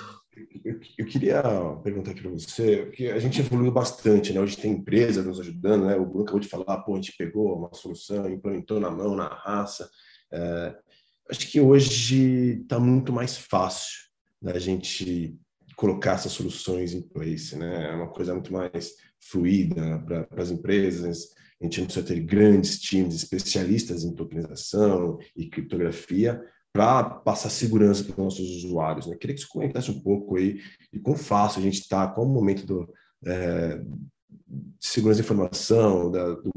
[0.64, 1.42] eu, eu queria
[1.84, 4.42] perguntar aqui para você, porque a gente evoluiu bastante, né?
[4.42, 5.96] Hoje tem empresa nos ajudando, né?
[5.96, 9.28] O Bruno acabou de falar, pô, a gente pegou uma solução, implementou na mão, na
[9.28, 9.90] raça.
[10.32, 10.76] É,
[11.30, 14.06] acho que hoje está muito mais fácil
[14.42, 15.38] da gente
[15.76, 17.92] colocar essas soluções em place, né?
[17.92, 21.34] É uma coisa muito mais fluida para as empresas.
[21.62, 26.42] A gente não precisa ter grandes times especialistas em tokenização e criptografia
[26.76, 29.08] para passar segurança para os nossos usuários.
[29.08, 29.16] Né?
[29.16, 30.60] Queria que você comentasse um pouco aí
[30.92, 32.94] e quão fácil a gente está, qual o momento do,
[33.26, 36.52] é, de segurança da informação, da, do,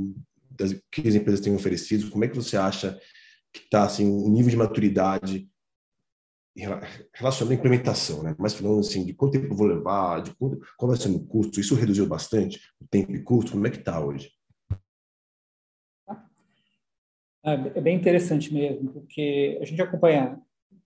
[0.51, 2.99] das, que as empresas têm oferecido, como é que você acha
[3.53, 5.49] que está assim, o nível de maturidade
[7.15, 8.35] relacionado à implementação, né?
[8.41, 11.61] Mas falando assim, de quanto tempo vou levar, de quanto, qual vai ser o custo,
[11.61, 14.33] isso reduziu bastante o tempo e custo, como é que está hoje?
[17.49, 20.39] É, bem interessante mesmo, porque a gente acompanha,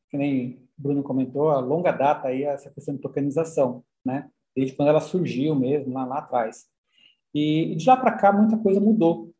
[0.08, 4.30] que nem o Bruno comentou, a longa data aí essa questão de tokenização, né?
[4.54, 6.66] Desde quando ela surgiu mesmo, lá, lá atrás.
[7.34, 9.32] E de lá para cá, muita coisa mudou.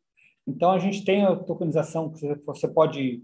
[0.45, 3.23] Então, a gente tem a tokenização, que você pode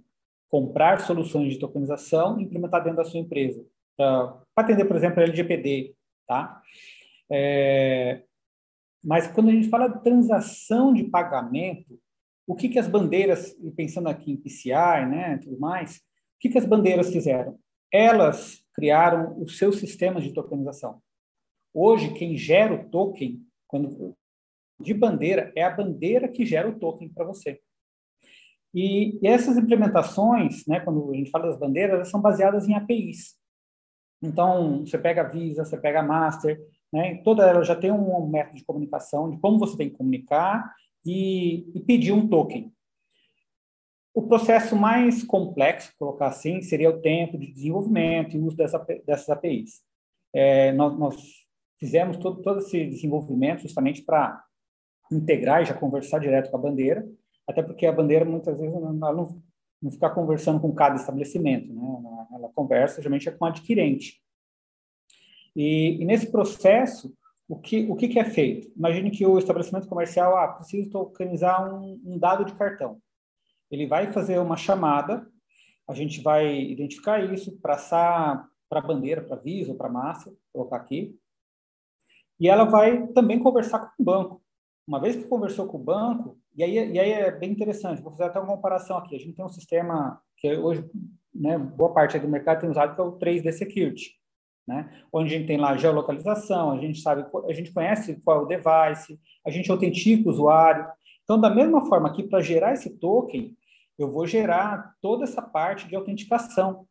[0.50, 3.66] comprar soluções de tokenização e implementar dentro da sua empresa.
[3.98, 5.94] Para atender, por exemplo, a LGPD,
[6.26, 6.62] tá?
[7.30, 8.24] É,
[9.04, 12.00] mas quando a gente fala de transação de pagamento,
[12.50, 16.02] o que, que as bandeiras, pensando aqui em PCI, né, tudo mais, o
[16.40, 17.60] que, que as bandeiras fizeram?
[17.94, 21.00] Elas criaram os seus sistemas de tokenização.
[21.72, 24.18] Hoje, quem gera o token quando,
[24.82, 27.62] de bandeira é a bandeira que gera o token para você.
[28.74, 32.74] E, e, essas implementações, né, quando a gente fala das bandeiras, elas são baseadas em
[32.74, 33.38] APIs.
[34.24, 36.60] Então, você pega a Visa, você pega a Master,
[36.92, 40.74] né, toda ela já tem um método de comunicação, de como você tem que comunicar
[41.06, 42.74] e, e pedir um token.
[44.14, 49.30] O processo mais complexo, colocar assim, seria o tempo de desenvolvimento e uso dessa, dessas
[49.30, 49.82] APIs.
[50.34, 51.16] É, nós, nós,
[51.80, 54.44] fizemos todo, todo esse desenvolvimento justamente para
[55.12, 57.08] integrar e já conversar direto com a bandeira,
[57.48, 59.42] até porque a bandeira muitas vezes ela não,
[59.82, 61.82] não fica conversando com cada estabelecimento, né?
[61.82, 64.22] ela, ela conversa geralmente é com o adquirente.
[65.56, 67.14] E, e, nesse processo,
[67.50, 68.72] o que, o que, que é feito?
[68.78, 73.02] Imagine que o estabelecimento comercial, ah, preciso tokenizar um, um dado de cartão.
[73.72, 75.28] Ele vai fazer uma chamada,
[75.88, 81.18] a gente vai identificar isso, passar para a bandeira, para Visa para Massa, colocar aqui,
[82.40, 84.44] e ela vai também conversar com o banco.
[84.88, 88.12] Uma vez que conversou com o banco, e aí, e aí é bem interessante, vou
[88.12, 89.16] fazer até uma comparação aqui.
[89.16, 90.88] A gente tem um sistema que hoje,
[91.34, 94.19] né, boa parte do mercado tem usado, que é o 3D Security
[94.70, 94.88] né?
[95.12, 98.46] Onde a gente tem lá geolocalização, a gente sabe, a gente conhece qual é o
[98.46, 100.86] device, a gente autentica o usuário.
[101.24, 103.58] Então, da mesma forma que para gerar esse token,
[103.98, 106.86] eu vou gerar toda essa parte de autenticação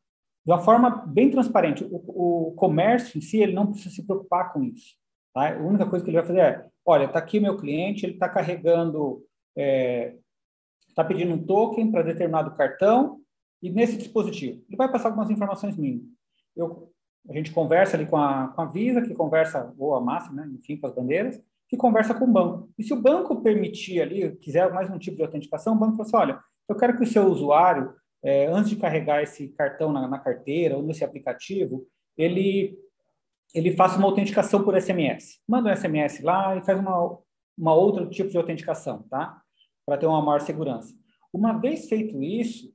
[0.44, 1.84] de uma forma bem transparente.
[1.84, 4.96] O, o comércio em si, ele não precisa se preocupar com isso.
[5.32, 5.54] Tá?
[5.54, 8.28] A única coisa que ele vai fazer é, olha, está aqui meu cliente, ele está
[8.28, 9.22] carregando,
[9.56, 10.16] está é,
[10.96, 13.20] tá pedindo um token para determinado cartão
[13.62, 14.64] e nesse dispositivo.
[14.68, 16.08] Ele vai passar algumas informações mínimas.
[16.56, 16.90] Eu
[17.28, 20.48] a gente conversa ali com a, com a Visa, que conversa, ou a Massa, né,
[20.52, 22.70] enfim, com as bandeiras, que conversa com o banco.
[22.78, 26.02] E se o banco permitir ali, quiser mais um tipo de autenticação, o banco fala
[26.04, 30.08] assim, olha, eu quero que o seu usuário, é, antes de carregar esse cartão na,
[30.08, 32.78] na carteira ou nesse aplicativo, ele,
[33.54, 35.40] ele faça uma autenticação por SMS.
[35.46, 37.18] Manda um SMS lá e faz uma,
[37.56, 39.42] uma outro tipo de autenticação, tá?
[39.84, 40.94] Para ter uma maior segurança.
[41.30, 42.72] Uma vez feito isso,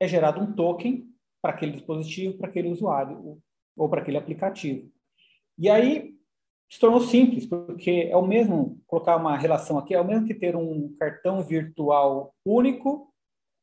[0.00, 1.06] é gerado um token
[1.40, 3.40] para aquele dispositivo, para aquele usuário
[3.76, 4.90] ou para aquele aplicativo.
[5.58, 6.14] E aí
[6.70, 10.34] se tornou simples, porque é o mesmo, colocar uma relação aqui, é o mesmo que
[10.34, 13.12] ter um cartão virtual único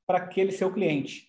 [0.06, 1.28] para aquele seu cliente.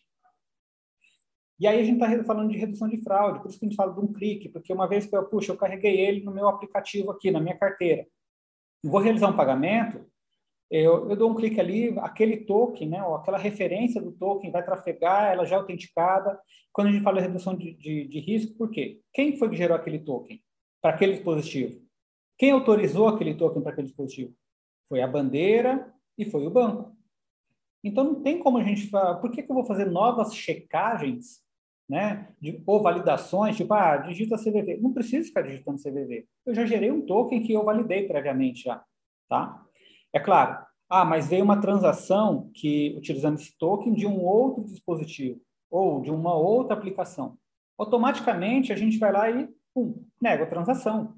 [1.59, 3.77] E aí a gente está falando de redução de fraude, por isso que a gente
[3.77, 6.49] fala de um clique, porque uma vez que eu, puxa, eu carreguei ele no meu
[6.49, 8.07] aplicativo aqui, na minha carteira,
[8.83, 10.10] vou realizar um pagamento,
[10.71, 14.65] eu, eu, dou um clique ali, aquele token, né, ou aquela referência do token vai
[14.65, 16.39] trafegar, ela já é autenticada.
[16.73, 19.01] Quando a gente fala de redução de, de, de risco, por quê?
[19.13, 20.41] Quem foi que gerou aquele token
[20.81, 21.83] para aquele dispositivo?
[22.39, 24.33] Quem autorizou aquele token para aquele dispositivo?
[24.89, 26.97] Foi a bandeira e foi o banco.
[27.83, 31.43] Então não tem como a gente falar, por que, que eu vou fazer novas checagens,
[31.89, 34.79] né, de, ou validações, tipo, ah, digita CVV.
[34.81, 36.25] Não precisa ficar digitando CVV.
[36.47, 38.85] Eu já gerei um token que eu validei previamente já,
[39.29, 39.67] tá?
[40.13, 45.41] É claro, ah, mas veio uma transação que utilizando esse token de um outro dispositivo
[45.71, 47.39] ou de uma outra aplicação.
[47.79, 51.15] Automaticamente a gente vai lá e pum, nega a transação.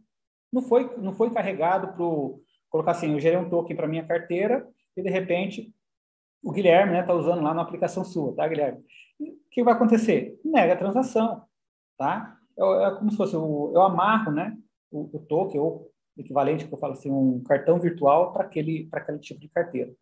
[0.52, 2.38] Não foi, não foi carregado para
[2.68, 5.74] colocar assim, eu gerei um token para minha carteira e de repente
[6.42, 8.84] o Guilherme está né, tá usando lá na aplicação sua, tá, Guilherme?
[9.20, 10.38] O que vai acontecer?
[10.44, 11.44] Nega a transação,
[11.96, 12.36] tá?
[12.58, 14.56] É, é como se fosse, o, eu amarro, né,
[14.90, 19.18] o, o token ou equivalente, que eu falo assim, um cartão virtual para aquele, aquele
[19.18, 19.92] tipo de carteira.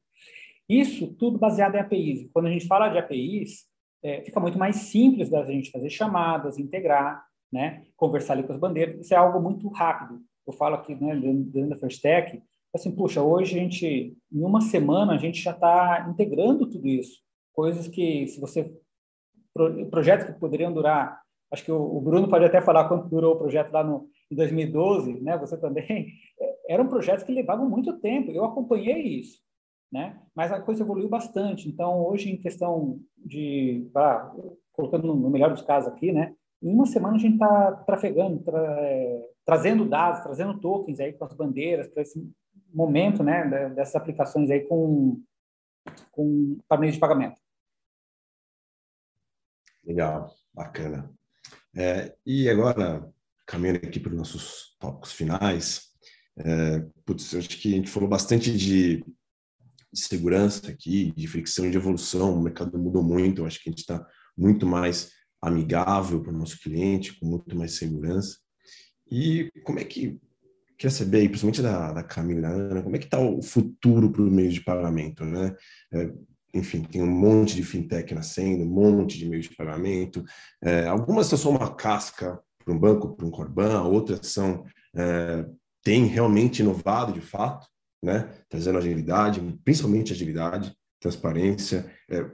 [0.68, 2.30] Isso tudo baseado em APIs.
[2.32, 3.66] Quando a gente fala de APIs,
[4.02, 8.58] é, fica muito mais simples da gente fazer chamadas, integrar, né, conversar ali com as
[8.58, 9.00] bandeiras.
[9.00, 10.20] Isso é algo muito rápido.
[10.46, 12.40] Eu falo aqui né, dentro da First Tech,
[12.74, 17.18] assim, puxa, hoje a gente, em uma semana, a gente já está integrando tudo isso.
[17.52, 18.72] Coisas que, se você.
[19.90, 21.20] Projetos que poderiam durar.
[21.52, 25.20] Acho que o, Bruno pode até falar quanto durou o projeto lá no, em 2012,
[25.20, 26.12] né, você também,
[26.68, 28.30] eram projetos que levavam muito tempo.
[28.30, 29.40] Eu acompanhei isso,
[29.90, 30.20] né?
[30.34, 31.68] Mas a coisa evoluiu bastante.
[31.68, 33.90] Então, hoje, em questão de,
[34.72, 36.34] colocando no melhor dos casos aqui, né?
[36.62, 41.24] Em uma semana a gente está trafegando, tra, é, trazendo dados, trazendo tokens aí com
[41.24, 42.30] as bandeiras para esse
[42.72, 43.70] momento, né?
[43.70, 45.20] Dessas aplicações aí com
[46.12, 47.40] com pagamento de pagamento.
[49.84, 51.10] Legal, bacana.
[51.74, 53.12] É, e agora
[53.50, 55.88] caminhando aqui para os nossos tópicos finais,
[56.38, 59.04] é, putz, acho que a gente falou bastante de, de,
[59.92, 63.80] segurança aqui, de fricção, de evolução, o mercado mudou muito, eu acho que a gente
[63.80, 64.06] está
[64.38, 65.10] muito mais
[65.42, 68.38] amigável para o nosso cliente, com muito mais segurança.
[69.10, 70.20] E como é que,
[70.78, 74.30] quer saber aí, principalmente da, da Camila como é que está o futuro para o
[74.30, 75.56] meio de pagamento, né?
[75.92, 76.12] É,
[76.54, 80.24] enfim, tem um monte de fintech nascendo, um monte de meio de pagamento.
[80.62, 82.40] É, algumas são só uma casca
[82.70, 84.64] para um banco, para um Corban, outras são
[84.94, 85.44] é,
[85.82, 87.66] têm realmente inovado de fato,
[88.02, 92.24] né, trazendo agilidade, principalmente agilidade, transparência, é,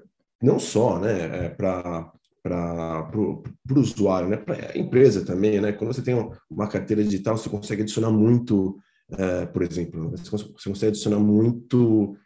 [0.43, 2.13] não só, né, é, para
[2.43, 3.43] para o
[3.75, 6.15] usuário, né, para a empresa também, né, quando você tem
[6.49, 8.79] uma carteira digital, você consegue adicionar muito,
[9.19, 12.17] é, por exemplo, você consegue adicionar muito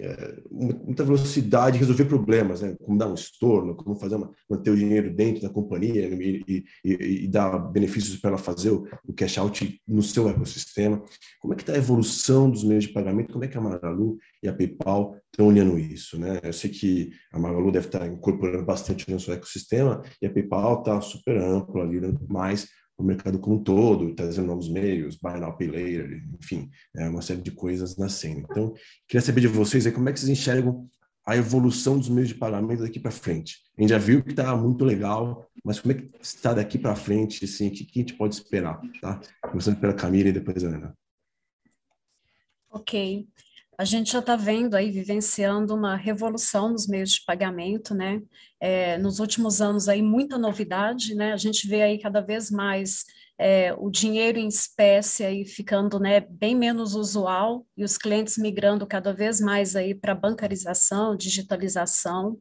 [0.00, 2.76] é, muita velocidade de resolver problemas, né?
[2.84, 7.24] como dar um estorno, como fazer uma, manter o dinheiro dentro da companhia e, e,
[7.24, 11.02] e, dar benefícios para ela fazer o, o, cash out no seu ecossistema.
[11.40, 13.32] Como é que está a evolução dos meios de pagamento?
[13.32, 16.18] Como é que a Magalu e a PayPal estão olhando isso?
[16.18, 16.38] Né?
[16.42, 20.80] Eu sei que a Magalu deve estar incorporando bastante no seu ecossistema e a PayPal
[20.80, 22.14] está super ampla ali, né?
[22.28, 22.68] mais
[22.98, 27.22] o mercado como um todo, trazendo novos meios, buy now, pay later, enfim, é uma
[27.22, 28.46] série de coisas nascendo.
[28.50, 28.74] Então,
[29.06, 30.88] queria saber de vocês aí como é que vocês enxergam
[31.24, 33.58] a evolução dos meios de pagamento daqui para frente.
[33.76, 36.96] A gente já viu que está muito legal, mas como é que está daqui para
[36.96, 39.20] frente, assim, o que, que a gente pode esperar, tá?
[39.42, 40.98] Começando pela Camila e depois a Ana.
[42.70, 43.28] Ok
[43.78, 48.20] a gente já está vendo aí, vivenciando uma revolução nos meios de pagamento, né?
[48.60, 51.32] É, nos últimos anos aí, muita novidade, né?
[51.32, 53.04] A gente vê aí cada vez mais
[53.38, 58.84] é, o dinheiro em espécie aí ficando né, bem menos usual e os clientes migrando
[58.84, 62.36] cada vez mais aí para bancarização, digitalização.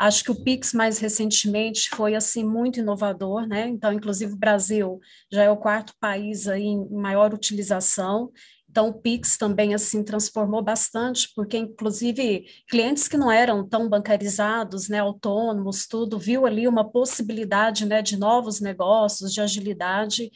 [0.00, 3.68] Acho que o Pix mais recentemente foi assim muito inovador, né?
[3.68, 4.98] Então, inclusive o Brasil
[5.30, 8.32] já é o quarto país aí em maior utilização
[8.70, 14.88] então, o Pix também assim transformou bastante, porque inclusive clientes que não eram tão bancarizados,
[14.88, 20.30] né, autônomos, tudo, viu ali uma possibilidade, né, de novos negócios, de agilidade.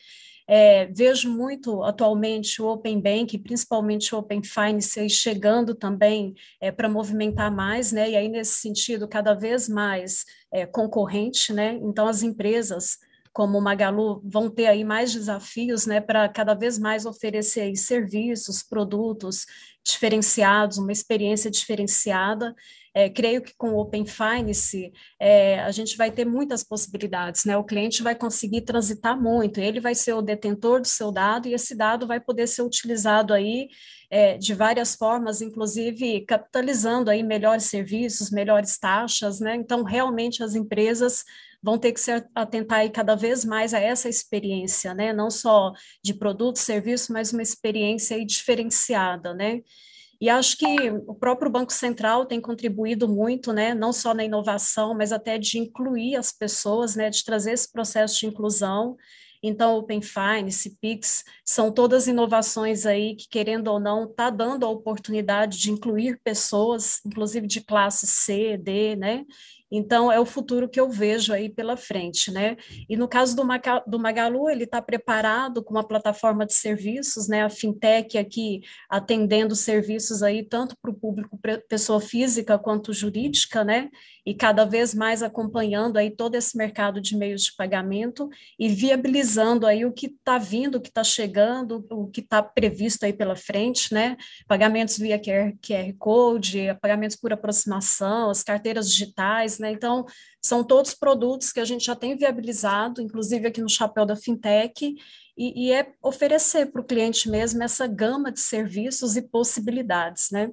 [0.49, 6.89] É, vejo muito atualmente o Open Bank, principalmente o Open Finance, chegando também é, para
[6.89, 8.11] movimentar mais, né?
[8.11, 11.79] E aí, nesse sentido, cada vez mais é, concorrente, né?
[11.83, 12.99] Então, as empresas
[13.33, 18.63] como o Magalu vão ter aí mais desafios, né, para cada vez mais oferecer serviços,
[18.63, 19.47] produtos
[19.85, 22.55] diferenciados, uma experiência diferenciada.
[22.95, 27.57] É, creio que com o Open Finance é, a gente vai ter muitas possibilidades, né?
[27.57, 31.55] O cliente vai conseguir transitar muito, ele vai ser o detentor do seu dado e
[31.55, 33.69] esse dado vai poder ser utilizado aí
[34.11, 39.57] é, de várias formas, inclusive capitalizando aí melhores serviços, melhores taxas, né?
[39.57, 41.25] Então, realmente as empresas
[41.63, 45.13] vão ter que se atentar aí cada vez mais a essa experiência, né?
[45.13, 45.73] Não só
[46.03, 49.63] de produto, serviço, mas uma experiência aí diferenciada, né?
[50.23, 50.67] E acho que
[51.09, 55.59] o próprio Banco Central tem contribuído muito, né, não só na inovação, mas até de
[55.59, 58.97] incluir as pessoas, né, de trazer esse processo de inclusão.
[59.43, 64.69] Então, Open Finance, Pix, são todas inovações aí que, querendo ou não, está dando a
[64.69, 69.25] oportunidade de incluir pessoas, inclusive de classe C, D, né?
[69.75, 72.59] Então, é o futuro que eu vejo aí pela frente, né?
[72.87, 77.27] E no caso do, Maca, do Magalu, ele está preparado com uma plataforma de serviços,
[77.27, 77.43] né?
[77.43, 83.89] A fintech aqui atendendo serviços aí tanto para o público pessoa física quanto jurídica, né?
[84.27, 88.29] E cada vez mais acompanhando aí todo esse mercado de meios de pagamento
[88.59, 93.05] e viabilizando aí o que está vindo, o que está chegando, o que está previsto
[93.05, 94.19] aí pela frente, né?
[94.47, 99.73] Pagamentos via QR, QR Code, pagamentos por aproximação, as carteiras digitais, né?
[99.73, 100.05] Então,
[100.43, 104.95] são todos produtos que a gente já tem viabilizado, inclusive aqui no chapéu da fintech,
[105.37, 110.51] e, e é oferecer para o cliente mesmo essa gama de serviços e possibilidades, né?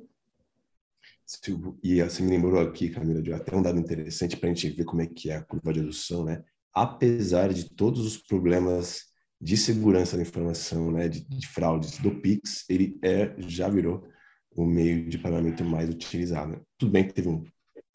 [1.84, 4.84] E você me lembrou aqui, Camila, de até um dado interessante para a gente ver
[4.84, 6.44] como é que é a curva de adoção, né?
[6.74, 9.10] Apesar de todos os problemas
[9.42, 14.08] de segurança da informação, né, de, de fraudes do Pix, ele é já virou
[14.56, 16.62] o meio de pagamento mais utilizado.
[16.78, 17.46] Tudo bem que teve um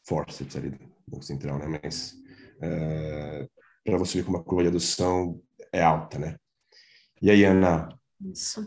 [0.07, 0.71] forceps ali
[1.07, 1.79] Banco Central, né?
[1.81, 2.13] Mas
[2.57, 3.49] uh,
[3.83, 5.41] para você ver como a curva de adoção
[5.71, 6.37] é alta, né?
[7.21, 7.89] E aí, Ana?
[8.21, 8.65] Isso.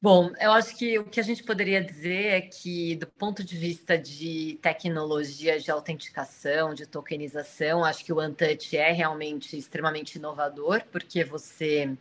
[0.00, 3.56] Bom, eu acho que o que a gente poderia dizer é que, do ponto de
[3.56, 10.84] vista de tecnologia de autenticação, de tokenização, acho que o Untouch é realmente extremamente inovador,
[10.92, 11.96] porque você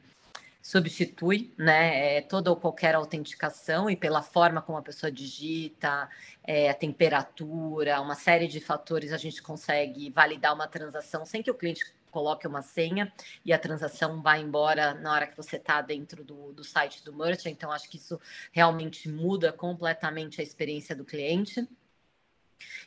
[0.66, 6.10] substitui né, é, toda ou qualquer autenticação e pela forma como a pessoa digita,
[6.44, 11.52] é, a temperatura, uma série de fatores, a gente consegue validar uma transação sem que
[11.52, 13.14] o cliente coloque uma senha
[13.46, 17.14] e a transação vai embora na hora que você está dentro do, do site do
[17.14, 17.52] merchant.
[17.52, 18.20] Então, acho que isso
[18.52, 21.70] realmente muda completamente a experiência do cliente.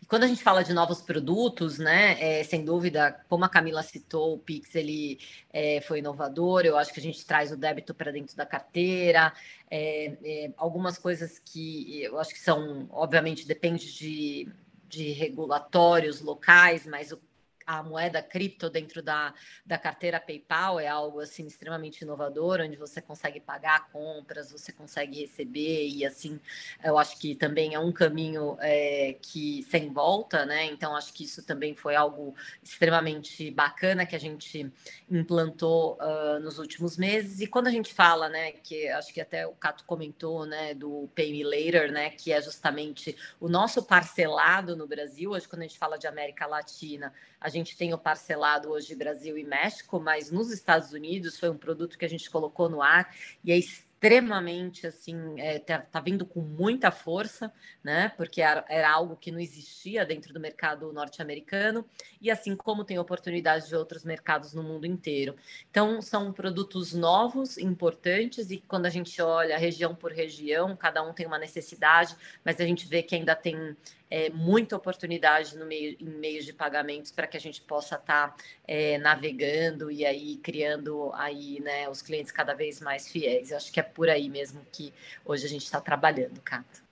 [0.02, 3.82] E quando a gente fala de novos produtos, né, é, sem dúvida, como a Camila
[3.82, 5.18] citou, o Pix ele
[5.52, 6.64] é, foi inovador.
[6.64, 9.32] Eu acho que a gente traz o débito para dentro da carteira.
[9.70, 14.48] É, é, algumas coisas que eu acho que são, obviamente, depende de,
[14.88, 17.27] de regulatórios locais, mas o
[17.68, 19.34] a moeda cripto dentro da,
[19.64, 25.20] da carteira PayPal é algo assim extremamente inovador, onde você consegue pagar compras, você consegue
[25.20, 26.40] receber e assim
[26.82, 30.64] eu acho que também é um caminho é, que sem volta, né?
[30.64, 34.72] Então acho que isso também foi algo extremamente bacana que a gente
[35.10, 37.40] implantou uh, nos últimos meses.
[37.40, 41.06] E quando a gente fala, né, que acho que até o Cato comentou, né, do
[41.14, 45.32] Pay Me Later, né, que é justamente o nosso parcelado no Brasil.
[45.32, 49.36] Hoje quando a gente fala de América Latina a gente tem o parcelado hoje Brasil
[49.38, 53.14] e México, mas nos Estados Unidos foi um produto que a gente colocou no ar
[53.44, 53.56] e é
[53.98, 57.52] extremamente assim, é, tá, tá, vindo com muita força,
[57.82, 58.12] né?
[58.16, 61.84] Porque era, era algo que não existia dentro do mercado norte-americano,
[62.20, 65.34] e assim como tem oportunidades de outros mercados no mundo inteiro.
[65.68, 71.12] Então, são produtos novos, importantes, e quando a gente olha região por região, cada um
[71.12, 73.76] tem uma necessidade, mas a gente vê que ainda tem
[74.10, 78.28] é, muita oportunidade no meio, em meios de pagamentos para que a gente possa estar
[78.28, 78.36] tá,
[78.66, 83.50] é, navegando e aí criando aí né, os clientes cada vez mais fiéis.
[83.50, 84.92] Eu acho que é por aí mesmo que
[85.24, 86.82] hoje a gente está trabalhando, Cato.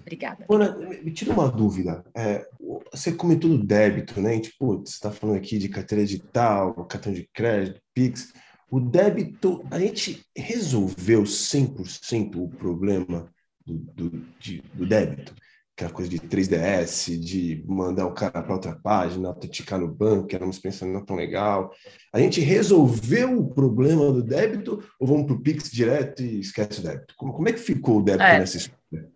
[0.00, 0.46] Obrigada.
[0.48, 2.04] Ana, me tira uma dúvida.
[2.14, 2.48] É,
[2.90, 4.40] você comentou do débito, né?
[4.40, 8.32] Tipo, você está falando aqui de carteira digital, cartão de crédito, Pix.
[8.70, 13.30] O débito, a gente resolveu 100% o problema
[13.66, 15.34] do, do, de, do débito?
[15.82, 20.36] Aquela coisa de 3DS, de mandar o cara para outra página, autenticar no banco, que
[20.36, 21.72] era uma experiência não tão legal.
[22.12, 26.80] A gente resolveu o problema do débito ou vamos para o Pix direto e esquece
[26.80, 27.14] o débito?
[27.16, 28.38] Como, como é que ficou o débito é.
[28.38, 29.10] nessa história?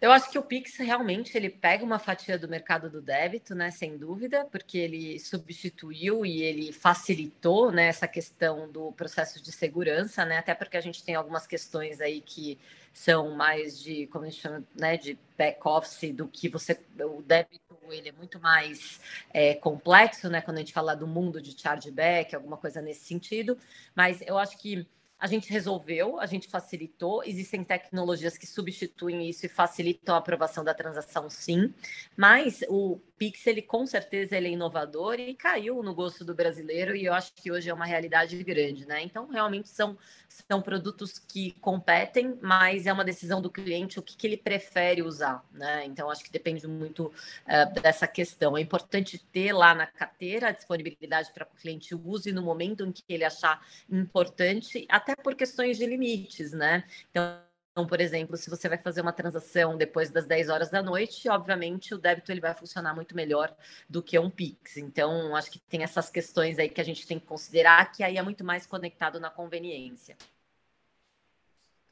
[0.00, 3.70] Eu acho que o Pix realmente ele pega uma fatia do mercado do débito, né,
[3.70, 10.24] sem dúvida, porque ele substituiu e ele facilitou, né, essa questão do processo de segurança,
[10.24, 12.58] né, até porque a gente tem algumas questões aí que
[12.92, 17.22] são mais de, como a gente chama, né, de back office do que você, o
[17.22, 17.60] débito
[17.90, 19.00] ele é muito mais
[19.32, 23.58] é, complexo, né, quando a gente fala do mundo de chargeback, alguma coisa nesse sentido,
[23.94, 24.86] mas eu acho que
[25.22, 27.22] a gente resolveu, a gente facilitou.
[27.22, 31.72] Existem tecnologias que substituem isso e facilitam a aprovação da transação, sim.
[32.16, 36.96] Mas o Pix, ele com certeza ele é inovador e caiu no gosto do brasileiro
[36.96, 39.00] e eu acho que hoje é uma realidade grande, né?
[39.00, 39.96] Então, realmente são,
[40.28, 45.02] são produtos que competem, mas é uma decisão do cliente o que, que ele prefere
[45.02, 45.84] usar, né?
[45.86, 47.12] Então, acho que depende muito
[47.46, 48.56] uh, dessa questão.
[48.58, 52.84] É importante ter lá na carteira a disponibilidade para que o cliente use no momento
[52.84, 56.82] em que ele achar importante, até por questões de limites, né?
[57.08, 60.82] Então, então, por exemplo, se você vai fazer uma transação depois das 10 horas da
[60.82, 63.54] noite, obviamente o débito ele vai funcionar muito melhor
[63.88, 64.76] do que um Pix.
[64.76, 68.18] Então, acho que tem essas questões aí que a gente tem que considerar, que aí
[68.18, 70.18] é muito mais conectado na conveniência.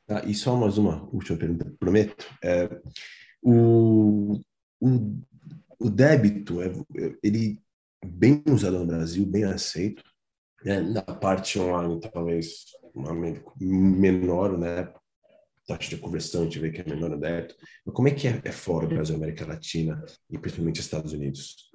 [0.07, 2.27] Ah, e só mais uma última pergunta, prometo.
[2.45, 2.69] É,
[3.43, 4.39] o,
[4.79, 5.17] o,
[5.79, 6.71] o débito, é,
[7.23, 7.59] ele
[8.05, 10.05] bem usado no Brasil, bem aceito.
[10.63, 10.83] Né?
[10.83, 12.67] Na parte online, talvez
[13.59, 14.93] menor, né?
[15.77, 17.55] Taxa de conversão, a gente vê que é menor no.
[17.85, 21.71] Mas como é que é, é fora do Brasil, América Latina e principalmente Estados Unidos?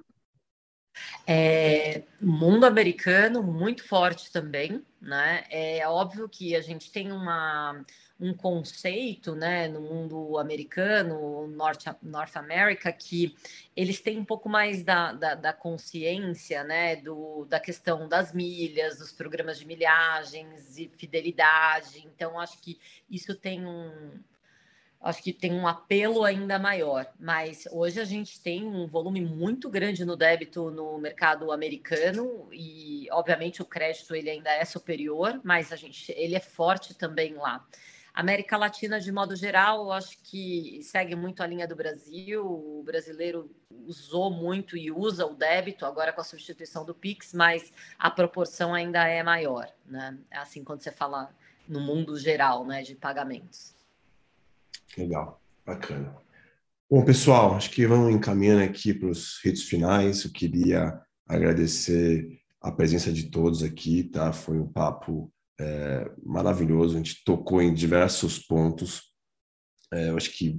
[1.26, 5.44] É, mundo americano muito forte também, né?
[5.50, 7.82] É óbvio que a gente tem uma,
[8.18, 13.36] um conceito, né, no mundo americano, Norte, North America, que
[13.76, 18.98] eles têm um pouco mais da, da, da, consciência, né, do, da questão das milhas,
[18.98, 22.06] dos programas de milhagens e fidelidade.
[22.06, 22.78] Então, acho que
[23.10, 24.18] isso tem um,
[25.00, 27.06] acho que tem um apelo ainda maior.
[27.18, 33.08] Mas hoje a gente tem um volume muito grande no débito no mercado americano e,
[33.10, 37.62] obviamente, o crédito ele ainda é superior, mas a gente, ele é forte também lá.
[38.16, 42.42] América Latina, de modo geral, acho que segue muito a linha do Brasil.
[42.46, 43.54] O brasileiro
[43.86, 48.72] usou muito e usa o débito, agora com a substituição do Pix, mas a proporção
[48.72, 50.16] ainda é maior, né?
[50.30, 51.28] Assim, quando você fala
[51.68, 53.74] no mundo geral, né, de pagamentos.
[54.96, 56.16] Legal, bacana.
[56.90, 60.24] Bom, pessoal, acho que vamos encaminhando aqui para os hits finais.
[60.24, 64.32] Eu queria agradecer a presença de todos aqui, tá?
[64.32, 66.94] Foi um papo é, maravilhoso.
[66.94, 69.02] A gente tocou em diversos pontos.
[69.92, 70.58] É, eu acho que,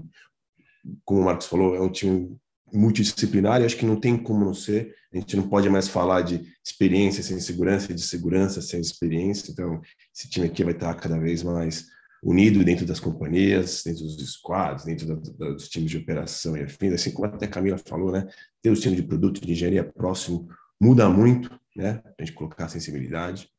[1.04, 2.38] como o Marcos falou, é um time
[2.74, 4.96] multidisciplinar e acho que não tem como não ser.
[5.14, 9.52] A gente não pode mais falar de experiência sem segurança de segurança sem experiência.
[9.52, 9.82] Então,
[10.16, 11.86] esse time aqui vai estar cada vez mais
[12.22, 16.94] unido dentro das companhias, dentro dos squads, dentro da, dos times de operação e afins,
[16.94, 18.28] assim como até a Camila falou, né?
[18.62, 20.50] Ter o time de produto de engenharia próximo
[20.82, 22.02] muda muito, né?
[22.18, 23.50] A gente colocar a sensibilidade.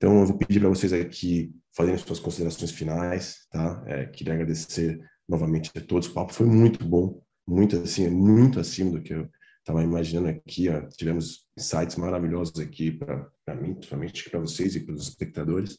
[0.00, 3.84] Então, eu vou pedir para vocês aqui fazerem suas considerações finais, tá?
[3.86, 4.98] É, queria agradecer
[5.28, 6.08] novamente a todos.
[6.08, 9.28] O papo foi muito bom, muito assim, muito acima do que eu
[9.58, 10.70] estava imaginando aqui.
[10.70, 10.80] Ó.
[10.88, 15.78] Tivemos insights maravilhosos aqui para mim, principalmente para vocês e para os espectadores.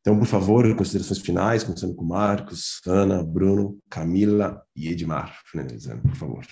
[0.00, 6.16] Então, por favor, considerações finais, começando com Marcos, Ana, Bruno, Camila e Edmar, finalizando, por
[6.16, 6.46] favor.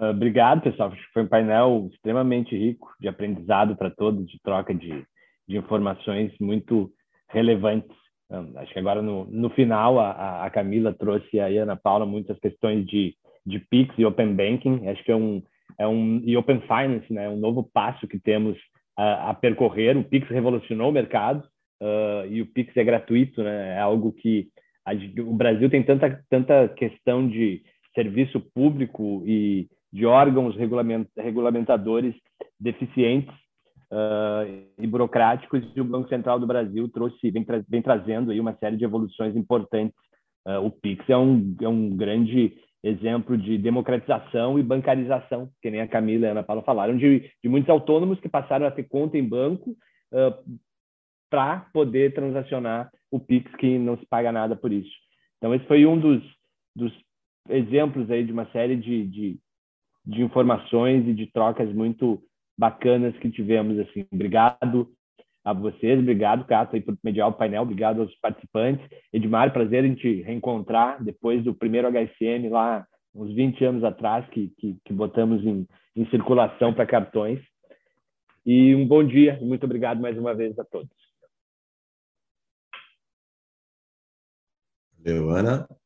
[0.00, 0.90] Uh, obrigado, pessoal.
[1.12, 5.04] Foi um painel extremamente rico de aprendizado para todos, de troca de,
[5.46, 6.90] de informações muito
[7.28, 7.94] relevantes.
[8.30, 12.38] Um, acho que agora no, no final a, a Camila trouxe a Ana Paula muitas
[12.38, 13.14] questões de,
[13.44, 14.88] de PIX e Open Banking.
[14.88, 15.42] Acho que é um,
[15.78, 17.28] é um e Open Finance, né?
[17.28, 18.56] Um novo passo que temos
[18.96, 19.98] a, a percorrer.
[19.98, 21.46] O PIX revolucionou o mercado
[21.82, 23.76] uh, e o Pix é gratuito, né?
[23.76, 24.48] É algo que
[24.86, 27.62] a, o Brasil tem tanta, tanta questão de
[27.94, 32.14] serviço público e de órgãos regulament, regulamentadores
[32.58, 33.34] deficientes
[33.90, 38.40] uh, e burocráticos e o Banco Central do Brasil trouxe vem, tra vem trazendo aí
[38.40, 39.96] uma série de evoluções importantes.
[40.46, 45.82] Uh, o Pix é um, é um grande exemplo de democratização e bancarização, que nem
[45.82, 48.84] a Camila e a Ana Paula falaram, de, de muitos autônomos que passaram a ter
[48.84, 49.70] conta em banco
[50.12, 50.58] uh,
[51.28, 54.90] para poder transacionar o Pix, que não se paga nada por isso.
[55.36, 56.22] Então, esse foi um dos,
[56.74, 56.92] dos
[57.48, 59.38] exemplos aí de uma série de, de,
[60.04, 62.22] de informações e de trocas muito
[62.58, 63.78] bacanas que tivemos.
[63.78, 64.06] Assim.
[64.12, 64.88] Obrigado
[65.44, 68.86] a vocês, obrigado, Cato, aí, por mediar o painel, obrigado aos participantes.
[69.12, 74.52] Edmar, prazer em te reencontrar depois do primeiro HSM lá uns 20 anos atrás, que,
[74.58, 75.66] que, que botamos em,
[75.96, 77.40] em circulação para cartões.
[78.44, 80.90] E um bom dia muito obrigado mais uma vez a todos.
[84.98, 85.79] Valeu, Ana.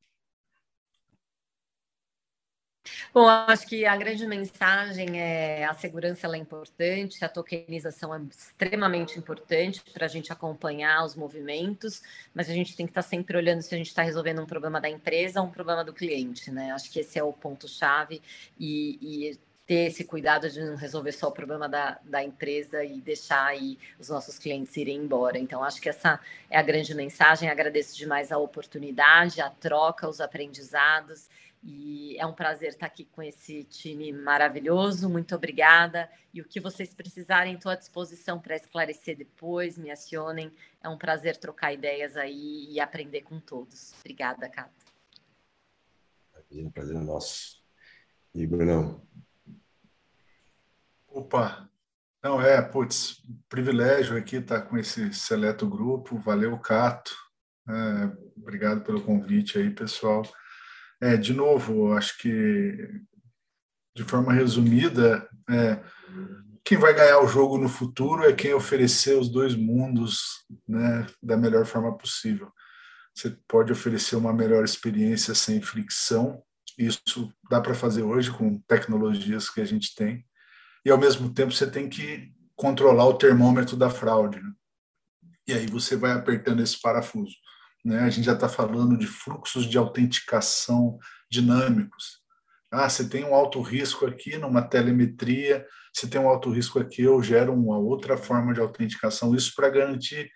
[3.14, 9.16] Bom, acho que a grande mensagem é a segurança é importante, a tokenização é extremamente
[9.16, 12.02] importante para a gente acompanhar os movimentos,
[12.34, 14.46] mas a gente tem que estar tá sempre olhando se a gente está resolvendo um
[14.46, 16.72] problema da empresa ou um problema do cliente, né?
[16.72, 18.20] Acho que esse é o ponto-chave
[18.58, 23.00] e, e ter esse cuidado de não resolver só o problema da, da empresa e
[23.00, 25.38] deixar aí os nossos clientes irem embora.
[25.38, 26.18] Então, acho que essa
[26.50, 27.48] é a grande mensagem.
[27.48, 31.28] Agradeço demais a oportunidade, a troca, os aprendizados
[31.66, 35.08] e é um prazer estar aqui com esse time maravilhoso.
[35.08, 36.10] Muito obrigada.
[36.32, 39.78] E o que vocês precisarem, estou à disposição para esclarecer depois.
[39.78, 40.52] Me acionem.
[40.82, 43.94] É um prazer trocar ideias aí e aprender com todos.
[44.00, 44.70] Obrigada, Cata.
[46.52, 47.62] Um prazer nosso.
[48.34, 49.00] E, Brunão?
[51.08, 51.68] Opa!
[52.22, 56.18] Não, é, putz, privilégio aqui estar com esse seleto grupo.
[56.18, 57.14] Valeu, Cato.
[57.66, 57.72] É,
[58.36, 60.22] obrigado pelo convite aí, pessoal.
[61.00, 62.76] É, de novo, acho que
[63.96, 65.80] de forma resumida, é,
[66.64, 71.36] quem vai ganhar o jogo no futuro é quem oferecer os dois mundos né, da
[71.36, 72.50] melhor forma possível.
[73.14, 76.42] Você pode oferecer uma melhor experiência sem fricção,
[76.76, 80.26] isso dá para fazer hoje com tecnologias que a gente tem,
[80.84, 84.40] e ao mesmo tempo você tem que controlar o termômetro da fraude.
[84.40, 84.50] Né?
[85.46, 87.34] E aí você vai apertando esse parafuso.
[87.84, 88.00] Né?
[88.00, 90.98] A gente já está falando de fluxos de autenticação
[91.30, 92.22] dinâmicos.
[92.72, 97.02] Ah, você tem um alto risco aqui numa telemetria, você tem um alto risco aqui,
[97.02, 99.34] eu gero uma outra forma de autenticação.
[99.34, 100.30] Isso para garantir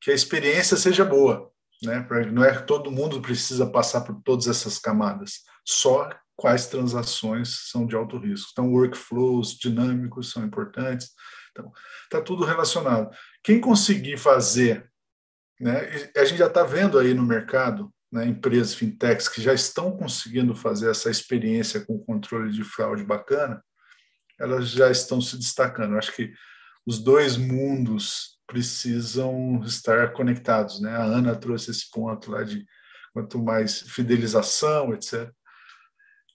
[0.00, 1.50] que a experiência seja boa.
[1.82, 2.06] Né?
[2.32, 7.94] Não é todo mundo precisa passar por todas essas camadas, só quais transações são de
[7.94, 8.50] alto risco.
[8.52, 11.10] Então, workflows dinâmicos são importantes.
[11.50, 11.70] Então,
[12.04, 13.10] está tudo relacionado.
[13.42, 14.90] Quem conseguir fazer
[15.60, 16.10] né?
[16.16, 20.54] A gente já está vendo aí no mercado né, empresas fintechs que já estão conseguindo
[20.54, 23.60] fazer essa experiência com controle de fraude bacana,
[24.38, 25.92] elas já estão se destacando.
[25.92, 26.32] Eu acho que
[26.86, 30.80] os dois mundos precisam estar conectados.
[30.80, 30.90] Né?
[30.90, 32.64] A Ana trouxe esse ponto lá de
[33.12, 35.30] quanto mais fidelização, etc.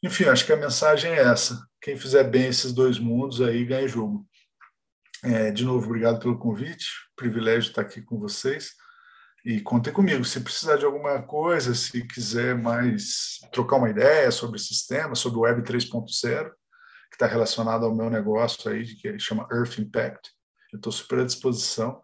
[0.04, 1.66] Enfim, acho que a mensagem é essa.
[1.82, 4.28] Quem fizer bem esses dois mundos aí ganha jogo.
[5.24, 6.88] É, de novo, obrigado pelo convite.
[7.16, 8.72] Privilégio estar aqui com vocês.
[9.46, 10.26] E contem comigo.
[10.26, 15.40] Se precisar de alguma coisa, se quiser mais trocar uma ideia sobre o sistema, sobre
[15.40, 16.52] o Web 3.0,
[17.10, 20.30] que está relacionado ao meu negócio aí, que chama Earth Impact,
[20.72, 22.02] eu estou super à disposição.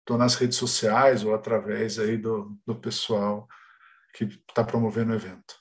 [0.00, 0.18] Estou é...
[0.18, 3.46] nas redes sociais ou através aí do, do pessoal
[4.14, 5.54] que está promovendo o evento.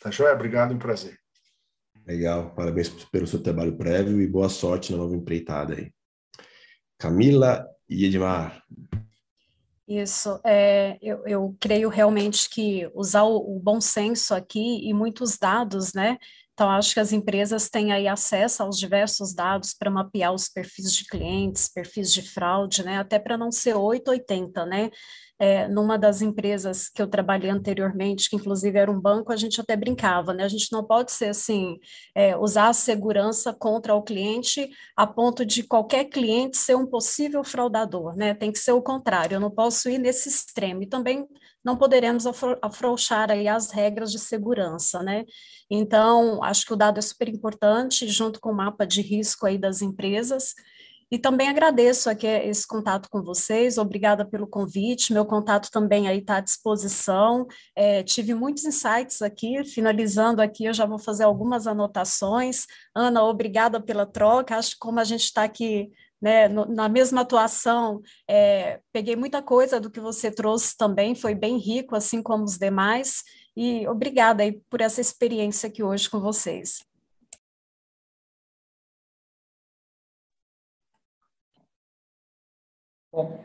[0.00, 0.34] Tá joia?
[0.34, 1.16] Obrigado, um prazer.
[2.04, 5.92] Legal, parabéns pelo seu trabalho prévio e boa sorte na nova empreitada aí.
[7.02, 8.62] Camila e Edmar.
[9.88, 15.36] Isso, é, eu, eu, creio realmente que usar o, o, bom senso aqui e muitos
[15.36, 16.16] dados, né?
[16.54, 20.94] Então, acho que as empresas têm aí acesso aos diversos dados para mapear os perfis
[20.94, 22.98] de clientes, perfis de fraude, né?
[22.98, 24.88] Até para não ser 880, né?
[25.38, 29.60] É, numa das empresas que eu trabalhei anteriormente, que inclusive era um banco, a gente
[29.60, 30.44] até brincava, né?
[30.44, 31.78] A gente não pode ser assim,
[32.14, 37.42] é, usar a segurança contra o cliente a ponto de qualquer cliente ser um possível
[37.42, 38.34] fraudador, né?
[38.34, 40.82] Tem que ser o contrário, eu não posso ir nesse extremo.
[40.82, 41.26] E também
[41.64, 42.24] não poderemos
[42.60, 45.24] afrouxar aí as regras de segurança, né?
[45.70, 49.56] Então, acho que o dado é super importante, junto com o mapa de risco aí
[49.56, 50.54] das empresas,
[51.12, 56.20] e também agradeço aqui esse contato com vocês, obrigada pelo convite, meu contato também aí
[56.20, 61.66] está à disposição, é, tive muitos insights aqui, finalizando aqui eu já vou fazer algumas
[61.66, 62.66] anotações,
[62.96, 67.20] Ana, obrigada pela troca, acho que como a gente está aqui né, no, na mesma
[67.20, 72.44] atuação, é, peguei muita coisa do que você trouxe também, foi bem rico, assim como
[72.44, 73.22] os demais,
[73.54, 76.90] e obrigada aí por essa experiência aqui hoje com vocês.
[83.12, 83.44] Bom,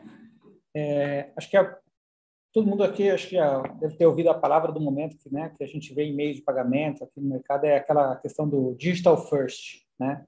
[0.74, 1.76] é, acho que a,
[2.54, 5.52] todo mundo aqui acho que já deve ter ouvido a palavra do momento que, né,
[5.54, 8.74] que a gente vê em meio de pagamento aqui no mercado é aquela questão do
[8.76, 10.24] digital first, né?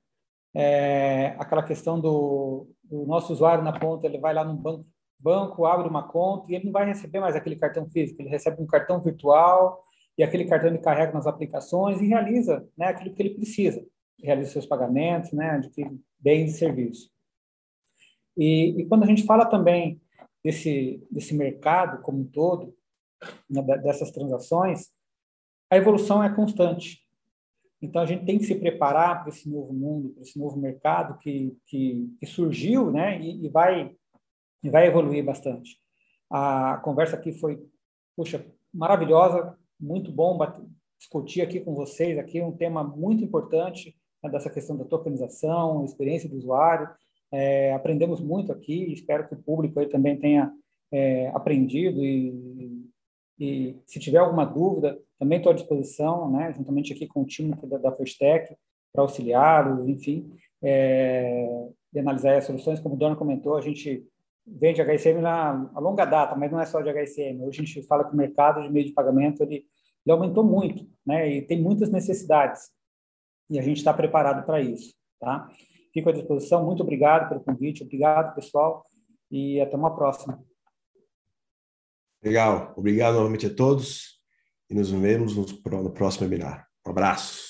[0.53, 4.85] É, aquela questão do, do, nosso usuário na ponta, ele vai lá no banco,
[5.19, 8.61] banco, abre uma conta e ele não vai receber mais aquele cartão físico, ele recebe
[8.61, 9.85] um cartão virtual
[10.19, 13.87] e aquele cartão ele carrega nas aplicações e realiza né, aquilo que ele precisa,
[14.21, 17.11] realiza seus pagamentos, né, adquire bens e serviços.
[18.37, 20.01] E, e quando a gente fala também
[20.43, 22.75] desse, desse mercado como um todo,
[23.49, 24.89] né, dessas transações,
[25.71, 27.01] a evolução é constante.
[27.83, 31.19] Então, a gente tem que se preparar para esse novo mundo, para esse novo mercado
[31.19, 33.95] que, que, que surgiu né, e, e, vai,
[34.63, 35.79] e vai evoluir bastante.
[36.31, 37.59] A conversa aqui foi,
[38.17, 39.57] puxa, maravilhosa.
[39.79, 40.39] muito bom
[40.99, 46.29] discutir aqui com vocês aqui um tema muito importante né, dessa questão da tokenização, experiência
[46.29, 46.89] do usuário.
[47.33, 50.53] É, aprendemos muito aqui, espero que o público aí também tenha
[50.93, 52.85] é, aprendido e,
[53.39, 57.55] e, se tiver alguma dúvida, também estou à disposição, né, juntamente aqui com o time
[57.65, 58.57] da, da Firstec,
[58.93, 60.31] para auxiliá-los, enfim,
[60.63, 62.81] é, de analisar as soluções.
[62.81, 64.05] Como o Dona comentou, a gente
[64.47, 67.41] vende HSM na, a longa data, mas não é só de HSM.
[67.43, 69.65] Hoje a gente fala que o mercado de meio de pagamento ele,
[70.05, 72.71] ele aumentou muito, né, e tem muitas necessidades,
[73.49, 75.49] e a gente está preparado para isso, tá?
[75.93, 78.85] Fico à disposição, muito obrigado pelo convite, obrigado, pessoal,
[79.31, 80.43] e até uma próxima.
[82.23, 84.21] Legal, obrigado novamente a todos
[84.69, 86.69] e nos vemos no próximo webinar.
[86.87, 87.50] Um abraço.